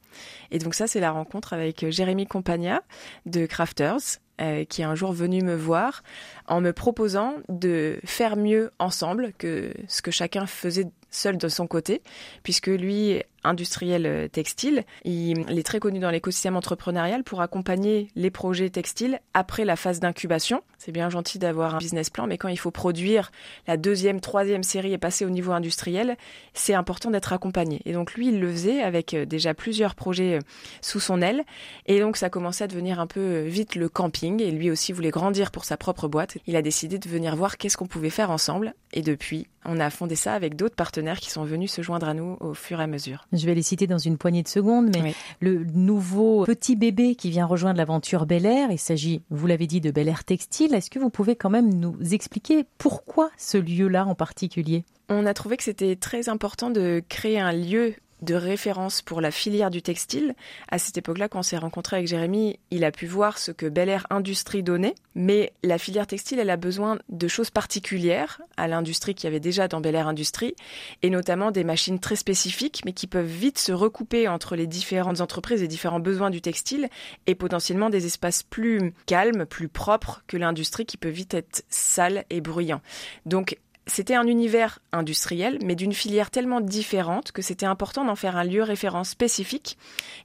Et 0.51 0.59
donc 0.59 0.75
ça, 0.75 0.87
c'est 0.87 1.01
la 1.01 1.11
rencontre 1.11 1.53
avec 1.53 1.83
euh, 1.83 1.91
Jérémy 1.91 2.27
Compagna 2.27 2.83
de 3.27 3.47
Crafters, 3.47 4.21
euh, 4.41 4.65
qui 4.65 4.83
est 4.83 4.85
un 4.85 4.95
jour 4.95 5.13
venu 5.13 5.43
me 5.43 5.55
voir 5.55 6.03
en 6.47 6.61
me 6.61 6.73
proposant 6.73 7.35
de 7.49 7.99
faire 8.05 8.37
mieux 8.37 8.71
ensemble 8.79 9.33
que 9.39 9.73
ce 9.89 10.03
que 10.03 10.11
chacun 10.11 10.47
faisait 10.47 10.87
seul 11.11 11.37
de 11.37 11.49
son 11.49 11.67
côté, 11.67 12.03
puisque 12.43 12.69
lui 12.69 13.23
industriel 13.45 14.07
euh, 14.07 14.29
textile. 14.29 14.85
Il, 15.05 15.59
est 15.59 15.63
très 15.63 15.81
connu 15.81 15.99
dans 15.99 16.11
l'écosystème 16.11 16.57
entrepreneurial 16.57 17.25
pour 17.25 17.41
accompagner 17.41 18.09
les 18.15 18.31
projets 18.31 18.71
textiles 18.71 19.21
après 19.35 19.65
la 19.65 19.77
phase 19.77 20.01
d'incubation. 20.01 20.63
C'est 20.79 20.93
bien 20.93 21.11
gentil 21.11 21.39
d'avoir 21.39 21.75
un 21.75 21.79
business 21.79 22.11
plan, 22.11 22.27
mais 22.27 22.39
quand 22.39 22.49
il 22.49 22.59
faut 22.59 22.71
produire 22.71 23.31
la 23.67 23.77
deuxième, 23.77 24.21
troisième 24.21 24.63
série 24.63 24.93
et 24.93 24.99
passer 24.99 25.25
au 25.25 25.31
niveau 25.31 25.53
industriel, 25.53 26.17
c'est 26.55 26.75
important 26.75 27.11
d'être 27.11 27.33
accompagné. 27.33 27.81
Et 27.85 27.93
donc 27.93 28.15
lui, 28.15 28.29
il 28.29 28.41
le 28.41 28.51
faisait 28.51 28.83
avec 28.83 29.15
euh, 29.15 29.25
déjà 29.25 29.55
plusieurs 29.55 29.95
projets 29.95 30.39
sous 30.81 31.01
son 31.01 31.23
aile. 31.23 31.45
Et 31.87 32.01
donc 32.01 32.17
ça 32.17 32.31
commençait 32.31 32.65
à 32.65 32.69
devenir 32.69 33.01
un 33.01 33.07
peu 33.07 33.41
vite 33.41 33.75
le 33.75 33.89
camping. 33.89 34.30
Et 34.39 34.51
lui 34.51 34.71
aussi 34.71 34.93
voulait 34.93 35.11
grandir 35.11 35.51
pour 35.51 35.65
sa 35.65 35.77
propre 35.77 36.09
boîte. 36.09 36.39
Il 36.47 36.57
a 36.57 36.63
décidé 36.63 36.99
de 36.99 37.09
venir 37.09 37.35
voir 37.37 37.57
qu'est-ce 37.57 37.77
qu'on 37.77 37.87
pouvait 37.87 38.11
faire 38.11 38.31
ensemble. 38.31 38.75
Et 38.93 39.03
depuis, 39.03 39.47
on 39.65 39.81
a 39.81 39.91
fondé 39.91 40.15
ça 40.15 40.35
avec 40.35 40.57
d'autres 40.57 40.75
partenaires 40.75 41.19
qui 41.19 41.31
sont 41.31 41.45
venus 41.45 41.73
se 41.73 41.83
joindre 41.83 42.09
à 42.09 42.15
nous 42.15 42.37
au 42.41 42.55
fur 42.55 42.81
et 42.81 42.85
à 42.85 42.87
mesure. 42.87 43.27
Je 43.33 43.47
vais 43.47 43.55
les 43.55 43.63
citer 43.63 43.87
dans 43.87 43.99
une 43.99 44.19
poignée 44.19 44.43
de 44.43 44.49
secondes, 44.49 44.91
mais 44.95 45.15
le 45.41 45.65
nouveau 45.65 46.45
petit 46.45 46.77
bébé 46.77 47.15
qui 47.15 47.31
vient 47.31 47.47
rejoindre 47.47 47.79
l'aventure 47.79 48.27
Bel 48.27 48.47
Air, 48.47 48.71
il 48.71 48.79
s'agit, 48.79 49.23
vous 49.31 49.47
l'avez 49.47 49.67
dit, 49.67 49.81
de 49.81 49.91
Bel 49.91 50.09
Air 50.09 50.25
Textile. 50.25 50.75
Est-ce 50.75 50.91
que 50.91 50.99
vous 50.99 51.11
pouvez 51.11 51.37
quand 51.37 51.51
même 51.51 51.73
nous 51.73 51.97
expliquer 52.13 52.65
pourquoi 52.79 53.31
ce 53.37 53.59
lieu-là 53.59 54.07
en 54.07 54.15
particulier? 54.15 54.85
On 55.09 55.27
a 55.27 55.35
trouvé 55.35 55.57
que 55.57 55.65
c'était 55.65 55.97
très 55.97 56.29
important 56.29 56.71
de 56.71 57.03
créer 57.09 57.41
un 57.41 57.53
lieu 57.53 57.95
de 58.23 58.35
référence 58.35 59.03
pour 59.03 59.21
la 59.21 59.31
filière 59.31 59.71
du 59.71 59.83
textile. 59.83 60.35
À 60.71 60.79
cette 60.79 60.99
époque-là, 60.99 61.29
quand 61.29 61.41
on 61.41 61.43
s'est 61.43 61.59
rencontré 61.59 61.97
avec 61.97 62.09
Jérémy, 62.09 62.59
il 62.71 62.85
a 62.85 62.93
pu 62.93 63.07
voir 63.07 63.39
ce 63.39 63.51
que 63.51 63.67
Bel 63.67 63.89
Air 63.89 64.07
Industrie 64.11 64.63
donnait. 64.63 64.95
Mais 65.15 65.53
la 65.63 65.79
filière 65.79 66.07
textile, 66.07 66.39
elle 66.39 66.51
a 66.51 66.57
besoin 66.57 66.99
de 67.09 67.29
choses 67.29 67.51
particulières 67.51 68.41
à 68.57 68.69
l'industrie 68.69 69.15
qu'il 69.15 69.25
y 69.25 69.29
avait 69.29 69.41
déjà 69.41 69.69
dans 69.69 69.81
Bel 69.81 69.95
Air 69.95 70.09
Industrie, 70.09 70.55
et 71.03 71.11
notamment 71.11 71.51
des 71.51 71.65
machines 71.65 71.99
très 71.99 72.17
spécifiques, 72.17 72.83
mais 72.85 72.93
qui 72.93 73.07
peuvent 73.07 73.25
vite 73.25 73.59
se 73.59 73.73
recouper 73.73 74.29
entre 74.29 74.57
les 74.57 74.67
différentes 74.67 75.21
entreprises 75.21 75.63
et 75.63 75.69
différents 75.69 76.01
besoins 76.01 76.31
du 76.31 76.41
textile, 76.41 76.89
et 77.27 77.35
potentiellement 77.35 77.91
des 77.91 78.07
espaces 78.07 78.43
plus 78.43 78.93
calmes, 79.07 79.47
plus 79.47 79.69
propres 79.69 80.23
que 80.27 80.37
l'industrie 80.37 80.87
qui 80.87 80.97
peut 80.97 81.09
vite 81.09 81.35
être 81.35 81.65
sale 81.69 82.25
et 82.31 82.41
bruyant. 82.41 82.83
Donc, 83.27 83.59
c'était 83.91 84.15
un 84.15 84.27
univers 84.27 84.79
industriel, 84.93 85.59
mais 85.65 85.75
d'une 85.75 85.93
filière 85.93 86.31
tellement 86.31 86.61
différente 86.61 87.33
que 87.33 87.43
c'était 87.43 87.67
important 87.67 88.05
d'en 88.05 88.15
faire 88.15 88.37
un 88.37 88.45
lieu 88.45 88.63
référence 88.63 89.11
spécifique. 89.11 89.77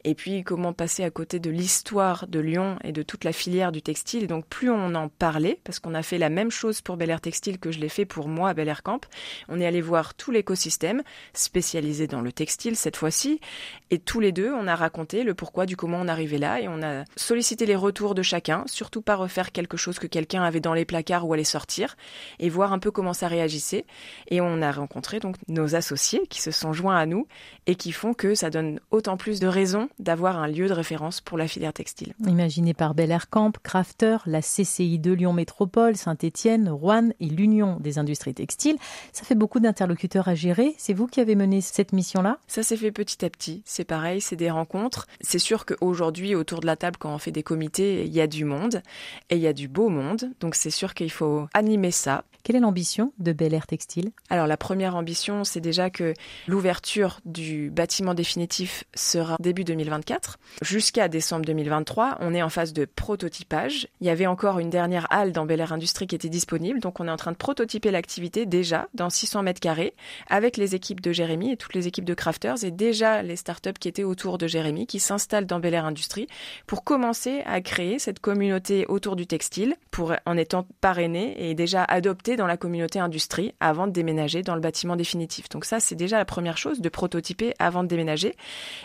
Et 0.04 0.14
puis, 0.14 0.44
comment 0.44 0.72
passer 0.72 1.04
à 1.04 1.10
côté 1.10 1.40
de 1.40 1.50
l'histoire 1.50 2.28
de 2.28 2.40
Lyon 2.40 2.78
et 2.84 2.92
de 2.92 3.02
toute 3.02 3.24
la 3.24 3.34
filière 3.34 3.72
du 3.72 3.82
textile. 3.82 4.28
Donc, 4.28 4.46
plus 4.46 4.70
on 4.70 4.94
en 4.94 5.10
parlait, 5.10 5.60
parce 5.64 5.80
qu'on 5.80 5.96
a 5.96 6.04
fait 6.04 6.20
la 6.20 6.30
même 6.30 6.52
chose 6.52 6.82
pour 6.82 6.96
Bel 6.96 7.10
Air 7.10 7.22
Textile 7.22 7.58
que 7.58 7.72
je 7.72 7.80
l'ai 7.80 7.90
fait 7.90 8.06
pour 8.06 8.28
moi 8.28 8.50
à 8.50 8.54
Bel 8.54 8.68
Air 8.68 8.84
Camp, 8.84 9.06
on 9.50 9.60
est 9.60 9.66
allé 9.66 9.82
voir 9.82 10.14
tout 10.14 10.32
l'écosystème, 10.32 11.02
spécialisé 11.34 12.06
dans 12.08 12.22
le 12.22 12.32
textile 12.32 12.76
cette 12.76 12.98
fois-ci. 12.98 13.40
Et 13.90 13.98
tous 13.98 14.20
les 14.20 14.32
deux, 14.32 14.54
on 14.54 14.68
a 14.68 14.76
raconté 14.76 15.24
le 15.24 15.34
pourquoi 15.34 15.66
du 15.66 15.76
comment 15.76 16.00
on 16.00 16.08
arrivait 16.08 16.38
là 16.38 16.62
et 16.62 16.68
on 16.68 16.84
a 16.84 17.04
sollicité 17.16 17.66
les 17.66 17.76
retours 17.76 18.14
de 18.14 18.22
chacun, 18.22 18.64
surtout 18.68 19.02
pas 19.02 19.16
refaire 19.16 19.52
quelque 19.52 19.78
chose 19.78 19.98
que 19.98 20.08
quelqu'un 20.08 20.44
avait 20.44 20.60
dans 20.60 20.74
les 20.74 20.86
placards 20.86 21.28
ou 21.28 21.34
allait 21.34 21.44
sortir, 21.44 21.98
et 22.40 22.50
voir 22.50 22.72
un 22.72 22.80
peu 22.80 22.92
comment 22.92 23.14
ça 23.14 23.28
réagit 23.28 23.55
et 24.28 24.42
on 24.42 24.62
a 24.62 24.72
rencontré 24.72 25.20
donc 25.20 25.38
nos 25.48 25.76
associés 25.76 26.26
qui 26.28 26.42
se 26.42 26.52
sont 26.52 26.74
joints 26.74 26.98
à 26.98 27.06
nous 27.06 27.28
et 27.68 27.76
qui 27.76 27.92
font 27.92 28.14
que 28.14 28.36
ça 28.36 28.50
donne 28.50 28.80
autant 28.92 29.18
plus 29.18 29.40
de 29.40 29.48
raisons 29.48 29.90
d'avoir 30.00 30.38
un 30.38 30.48
lieu 30.48 30.68
de 30.68 30.74
référence 30.74 31.22
pour 31.22 31.38
la 31.38 31.48
filière 31.48 31.74
textile. 31.74 32.14
Imaginé 32.28 32.74
par 32.74 32.96
Bel 32.96 33.12
Air 33.12 33.30
Camp, 33.30 33.52
Crafter, 33.64 34.18
la 34.26 34.42
CCI 34.42 35.00
de 35.00 35.12
Lyon 35.12 35.34
Métropole, 35.34 35.96
Saint-Étienne, 35.96 36.70
Rouen 36.70 37.10
et 37.20 37.28
l'Union 37.28 37.78
des 37.80 37.98
industries 38.00 38.34
textiles, 38.34 38.78
ça 39.14 39.24
fait 39.24 39.36
beaucoup 39.36 39.60
d'interlocuteurs 39.60 40.28
à 40.28 40.36
gérer. 40.36 40.74
C'est 40.78 40.94
vous 40.94 41.08
qui 41.08 41.20
avez 41.20 41.36
mené 41.36 41.62
cette 41.62 41.94
mission-là? 41.94 42.40
Ça 42.48 42.64
s'est 42.64 42.78
fait 42.78 42.92
petit 42.92 43.24
à 43.26 43.30
petit. 43.30 43.62
C'est 43.66 43.84
pareil, 43.84 44.22
c'est 44.22 44.36
des 44.36 44.50
rencontres. 44.50 45.08
C'est 45.22 45.40
sûr 45.40 45.66
qu'aujourd'hui, 45.66 46.36
autour 46.36 46.60
de 46.60 46.66
la 46.66 46.76
table, 46.76 46.98
quand 46.98 47.14
on 47.14 47.18
fait 47.18 47.32
des 47.32 47.44
comités, 47.44 48.06
il 48.06 48.14
y 48.14 48.22
a 48.22 48.28
du 48.28 48.46
monde 48.46 48.82
et 49.30 49.36
il 49.36 49.42
y 49.42 49.48
a 49.48 49.54
du 49.54 49.68
beau 49.68 49.90
monde. 49.90 50.32
Donc 50.40 50.56
c'est 50.56 50.72
sûr 50.72 50.94
qu'il 50.94 51.12
faut 51.12 51.48
animer 51.54 51.92
ça. 51.92 52.24
Quelle 52.44 52.56
est 52.56 52.60
l'ambition 52.60 53.12
de 53.20 53.34
Bel 53.34 53.45
Alors 54.30 54.48
la 54.48 54.58
première 54.58 54.96
ambition, 54.96 55.44
c'est 55.44 55.62
déjà 55.62 55.90
que 55.90 56.14
l'ouverture 56.48 57.20
du 57.26 57.70
bâtiment 57.70 58.14
définitif 58.14 58.84
sera 58.94 59.38
début 59.40 59.64
2024. 59.64 60.38
Jusqu'à 60.62 61.08
décembre 61.08 61.46
2023, 61.46 62.18
on 62.22 62.34
est 62.34 62.42
en 62.42 62.50
phase 62.50 62.74
de 62.74 62.86
prototypage. 62.86 63.88
Il 64.02 64.08
y 64.08 64.10
avait 64.10 64.28
encore 64.28 64.60
une 64.60 64.70
dernière 64.70 65.08
halle 65.10 65.32
dans 65.32 65.46
Bel 65.46 65.60
Air 65.60 65.74
Industrie 65.74 66.08
qui 66.08 66.16
était 66.16 66.30
disponible, 66.30 66.80
donc 66.80 67.00
on 67.00 67.08
est 67.08 67.12
en 67.12 67.18
train 67.18 67.32
de 67.32 67.38
prototyper 67.38 67.92
l'activité 67.92 68.46
déjà 68.46 68.88
dans 68.94 69.10
600 69.10 69.44
mètres 69.44 69.60
carrés 69.60 69.94
avec 70.30 70.58
les 70.58 70.76
équipes 70.76 71.02
de 71.02 71.12
Jérémy 71.12 71.52
et 71.52 71.58
toutes 71.58 71.74
les 71.74 71.88
équipes 71.88 72.06
de 72.06 72.14
crafters 72.14 72.64
et 72.64 72.72
déjà 72.72 73.22
les 73.22 73.36
startups 73.36 73.74
qui 73.80 73.88
étaient 73.88 74.04
autour 74.04 74.38
de 74.38 74.48
Jérémy 74.48 74.88
qui 74.88 75.00
s'installent 75.00 75.46
dans 75.46 75.60
Bel 75.60 75.74
Air 75.74 75.86
Industrie 75.86 76.28
pour 76.68 76.84
commencer 76.84 77.42
à 77.46 77.62
créer 77.62 78.00
cette 78.00 78.20
communauté 78.20 78.86
autour 78.88 79.16
du 79.16 79.28
textile 79.28 79.76
pour 79.92 80.14
en 80.26 80.38
étant 80.38 80.68
parrainé 80.82 81.50
et 81.50 81.56
déjà 81.56 81.84
adopté 81.84 82.36
dans 82.36 82.48
la 82.48 82.58
communauté 82.58 83.00
avant 83.60 83.88
de 83.88 83.92
déménager 83.92 84.42
dans 84.42 84.56
le 84.56 84.62
bâtiment 84.62 84.96
définitif. 84.96 85.50
Donc 85.50 85.66
ça, 85.66 85.80
c'est 85.80 85.96
déjà 85.96 86.18
la 86.18 86.26
première 86.26 86.58
chose, 86.58 86.82
de 86.82 86.90
prototyper 86.90 87.54
avant 87.60 87.84
de 87.84 87.88
déménager. 87.88 88.36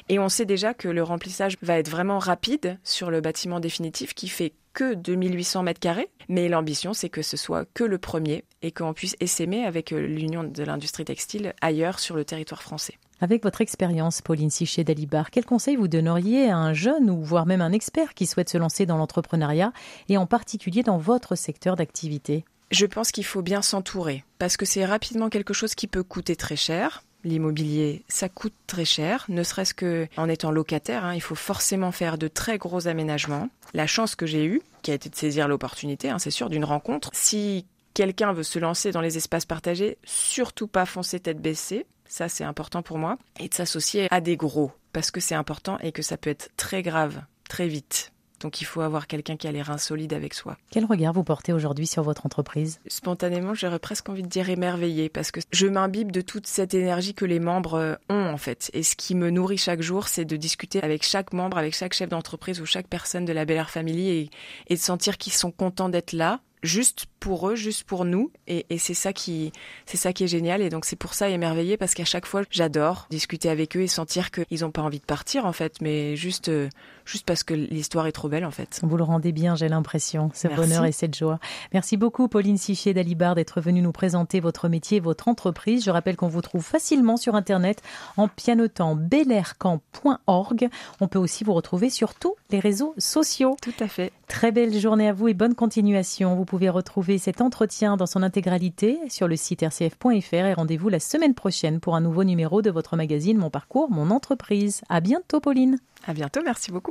Et 0.09 0.19
on 0.19 0.29
sait 0.29 0.47
déjà 0.47 0.75
que 0.75 0.89
le 0.89 1.03
remplissage 1.03 1.57
va 1.63 1.79
être 1.79 1.89
vraiment 1.89 2.19
rapide 2.19 2.79
sur 2.85 3.11
le 3.11 3.21
bâtiment 3.21 3.61
définitif 3.61 4.15
qui 4.15 4.29
fait 4.29 4.53
que 4.73 4.95
2800 4.95 5.65
mètres 5.65 5.81
carrés, 5.81 6.11
mais 6.29 6.49
l'ambition 6.49 6.93
c'est 6.93 7.09
que 7.09 7.23
ce 7.23 7.37
soit 7.37 7.67
que 7.75 7.85
le 7.85 7.99
premier 7.99 8.45
et 8.63 8.71
qu'on 8.71 8.93
puisse 8.95 9.17
essaimer 9.21 9.65
avec 9.65 9.93
euh, 9.93 10.01
l'Union 10.01 10.45
de 10.45 10.63
l'industrie 10.63 11.05
textile 11.05 11.55
ailleurs 11.61 11.99
sur 11.99 12.15
le 12.15 12.25
territoire 12.25 12.63
français. 12.63 12.95
Avec 13.21 13.43
votre 13.43 13.61
expérience, 13.61 14.23
Pauline 14.23 14.49
Sichet 14.49 14.85
d'Alibar, 14.85 15.31
quel 15.31 15.45
conseil 15.45 15.77
vous 15.77 15.89
donneriez 15.89 16.49
à 16.49 16.57
un 16.57 16.73
jeune 16.73 17.11
ou 17.11 17.23
voire 17.23 17.45
même 17.45 17.61
un 17.61 17.73
expert 17.73 18.15
qui 18.15 18.27
souhaite 18.27 18.49
se 18.49 18.57
lancer 18.57 18.87
dans 18.87 18.97
l'entrepreneuriat 18.97 19.73
et 20.09 20.17
en 20.17 20.27
particulier 20.27 20.83
dans 20.83 20.97
votre 20.97 21.35
secteur 21.35 21.77
d'activité? 21.77 22.45
Je 22.71 22.87
pense 22.87 23.13
qu'il 23.13 23.25
faut 23.25 23.43
bien 23.43 23.63
s'entourer 23.63 24.25
parce 24.39 24.57
que 24.57 24.65
c'est 24.65 24.85
rapidement 24.85 25.29
quelque 25.29 25.55
chose 25.55 25.75
qui 25.75 25.87
peut 25.87 26.03
coûter 26.03 26.37
très 26.37 26.57
cher. 26.57 27.03
L'immobilier, 27.23 28.05
ça 28.09 28.31
coûte 28.31 28.55
très 28.67 28.87
cher, 28.87 29.27
ne 29.29 29.43
serait-ce 29.43 29.75
que 29.75 30.09
en 30.17 30.29
étant 30.29 30.51
locataire, 30.51 31.05
hein, 31.05 31.15
il 31.15 31.21
faut 31.21 31.35
forcément 31.35 31.93
faire 31.93 32.17
de 32.17 32.29
très 32.29 32.57
gros 32.57 32.89
aménagements. 32.89 33.51
La 33.75 33.87
chance 33.87 34.15
que 34.15 34.25
j'ai 34.25 34.47
eue, 34.47 34.63
qui 34.81 34.91
a 34.91 34.95
été 34.95 35.11
de 35.11 35.15
saisir 35.15 35.47
l'opportunité, 35.47 36.09
hein, 36.09 36.19
c'est 36.19 36.31
sûr, 36.31 36.49
d'une 36.49 36.65
rencontre. 36.65 37.11
Si 37.13 37.67
quelqu'un 37.93 38.33
veut 38.33 38.43
se 38.43 38.59
lancer 38.59 38.91
dans 38.91 39.03
les 39.03 39.19
espaces 39.19 39.45
partagés, 39.45 39.99
surtout 40.03 40.67
pas 40.67 40.87
foncer 40.87 41.21
tête 41.21 41.43
baissée, 41.43 41.85
ça 42.07 42.31
c'est 42.31 42.45
important 42.45 42.83
pour 42.83 42.97
moi, 42.97 43.19
et 43.39 43.49
de 43.49 43.55
s'associer 43.55 44.09
à 44.11 44.23
des 44.23 44.39
gros, 44.39 44.73
parce 44.95 45.11
que 45.11 45.21
c'est 45.21 45.35
important 45.35 45.79
et 45.81 45.93
que 45.93 46.03
ça 46.03 46.17
peut 46.17 46.31
être 46.31 46.49
très 46.57 46.83
grave, 46.83 47.21
très 47.51 47.69
vite. 47.69 48.13
Donc 48.41 48.61
il 48.61 48.65
faut 48.65 48.81
avoir 48.81 49.07
quelqu'un 49.07 49.37
qui 49.37 49.47
a 49.47 49.53
les 49.53 49.63
reins 49.63 49.79
solides 49.79 50.13
avec 50.13 50.35
soi. 50.35 50.57
Quel 50.71 50.85
regard 50.85 51.13
vous 51.13 51.25
portez 51.25 51.53
aujourd'hui 51.53 51.87
sur 51.87 52.03
votre 52.03 52.27
entreprise? 52.27 52.81
Spontanément, 52.87 53.55
j'aurais 53.55 53.79
presque 53.79 54.09
envie 54.09 54.23
de 54.23 54.29
dire 54.29 54.49
émerveillé 54.49 55.09
parce 55.09 55.31
que 55.31 55.41
je 55.53 55.67
m'imbibe 55.67 56.11
de 56.11 56.21
toute 56.21 56.47
cette 56.47 56.75
énergie 56.75 57.15
que 57.15 57.25
les 57.25 57.41
membres 57.41 57.75
euh, 57.75 57.95
ont 58.09 58.27
en 58.27 58.37
fait. 58.37 58.71
Et 58.73 58.83
ce 58.83 58.97
qui 58.97 59.15
me 59.15 59.31
nourrit 59.31 59.59
chaque 59.59 59.83
jour, 59.83 60.09
c'est 60.09 60.25
de 60.25 60.37
discuter 60.37 60.83
avec 60.83 61.03
chaque 61.03 61.33
membre, 61.33 61.59
avec 61.59 61.75
chaque 61.75 61.93
chef 61.93 62.09
d'entreprise 62.09 62.61
ou 62.61 62.67
chaque 62.67 62.89
personne 62.89 63.25
de 63.25 63.33
la 63.33 63.45
Bel 63.45 63.59
Air 63.59 63.71
Family 63.71 64.09
et, 64.09 64.31
et 64.69 64.75
de 64.75 64.81
sentir 64.81 65.19
qu'ils 65.19 65.33
sont 65.33 65.51
contents 65.51 65.89
d'être 65.89 66.13
là, 66.13 66.41
juste 66.63 67.07
pour 67.21 67.51
eux, 67.51 67.55
juste 67.55 67.85
pour 67.85 68.05
nous. 68.05 68.31
Et, 68.47 68.65
c'est 68.79 68.95
ça 68.95 69.13
qui, 69.13 69.53
c'est 69.87 69.97
ça 69.97 70.13
qui 70.13 70.25
est 70.25 70.29
génial. 70.29 70.63
Et 70.63 70.71
donc 70.71 70.85
c'est 70.85 70.97
pour 70.97 71.15
ça 71.15 71.29
émerveillé 71.29 71.77
parce 71.77 71.95
qu'à 71.95 72.05
chaque 72.05 72.27
fois, 72.27 72.43
j'adore 72.51 73.07
discuter 73.11 73.49
avec 73.49 73.77
eux 73.77 73.83
et 73.83 73.87
sentir 73.87 74.31
qu'ils 74.31 74.61
n'ont 74.61 74.71
pas 74.71 74.83
envie 74.83 75.01
de 75.01 75.05
partir 75.05 75.47
en 75.47 75.53
fait, 75.53 75.81
mais 75.81 76.17
juste, 76.17 76.49
euh, 76.49 76.69
juste 77.05 77.27
parce 77.27 77.43
que 77.45 77.55
l'histoire 77.55 78.07
est 78.07 78.13
trop 78.13 78.29
belle 78.29 78.45
en 78.45 78.51
fait. 78.51 78.81
Vous 78.83 78.97
le 78.97 79.05
rendez 79.05 79.33
bien, 79.33 79.55
j'ai 79.55 79.69
l'impression, 79.69 80.31
ce 80.35 80.49
bonheur 80.49 80.85
et 80.85 80.93
cette 80.93 81.17
joie. 81.17 81.39
Merci 81.73 81.97
beaucoup 81.97 82.29
Pauline 82.29 82.57
Sichier 82.57 82.95
d'Alibar 82.95 83.35
d'être 83.35 83.61
venue 83.61 83.83
nous 83.83 83.93
présenter 83.93 84.41
votre 84.41 84.69
métier, 84.69 85.01
votre 85.01 85.29
entreprise. 85.29 85.85
Je 85.85 85.91
rappelle 85.91 86.17
qu'on 86.17 86.29
vous 86.29 86.43
trouve 86.43 86.65
facilement 86.65 87.17
sur 87.17 87.35
internet 87.35 87.83
en 88.17 88.29
pianotant 88.29 88.97
belaircamp.org. 88.97 90.69
On 91.01 91.09
peut 91.09 91.19
aussi 91.19 91.45
vous 91.45 91.55
retrouver 91.55 91.91
sur 91.91 92.15
tous 92.15 92.35
les 92.51 92.61
réseaux 92.61 92.95
sociaux. 92.99 93.57
Tout 93.63 93.75
à 93.81 93.89
fait. 93.89 94.13
Très 94.29 94.53
belle 94.53 94.79
journée 94.79 95.09
à 95.09 95.13
vous 95.13 95.29
et 95.29 95.35
bonne 95.35 95.55
continuation. 95.55 96.35
Vous 96.35 96.45
pouvez 96.51 96.69
retrouver 96.69 97.19
cet 97.19 97.41
entretien 97.43 97.97
dans 97.97 98.07
son 98.07 98.25
intégralité 98.25 98.99
sur 99.09 99.29
le 99.29 99.37
site 99.37 99.63
rcf.fr 99.63 100.35
et 100.35 100.53
rendez-vous 100.53 100.89
la 100.89 100.99
semaine 100.99 101.33
prochaine 101.33 101.79
pour 101.79 101.95
un 101.95 102.01
nouveau 102.01 102.25
numéro 102.25 102.61
de 102.61 102.73
votre 102.73 102.97
magazine 102.97 103.39
Mon 103.39 103.51
parcours, 103.51 103.89
mon 103.89 104.11
entreprise. 104.11 104.83
À 104.89 105.01
bientôt, 105.01 105.39
Pauline. 105.39 105.79
À 106.09 106.13
bientôt, 106.13 106.41
merci 106.45 106.73
beaucoup. 106.73 106.91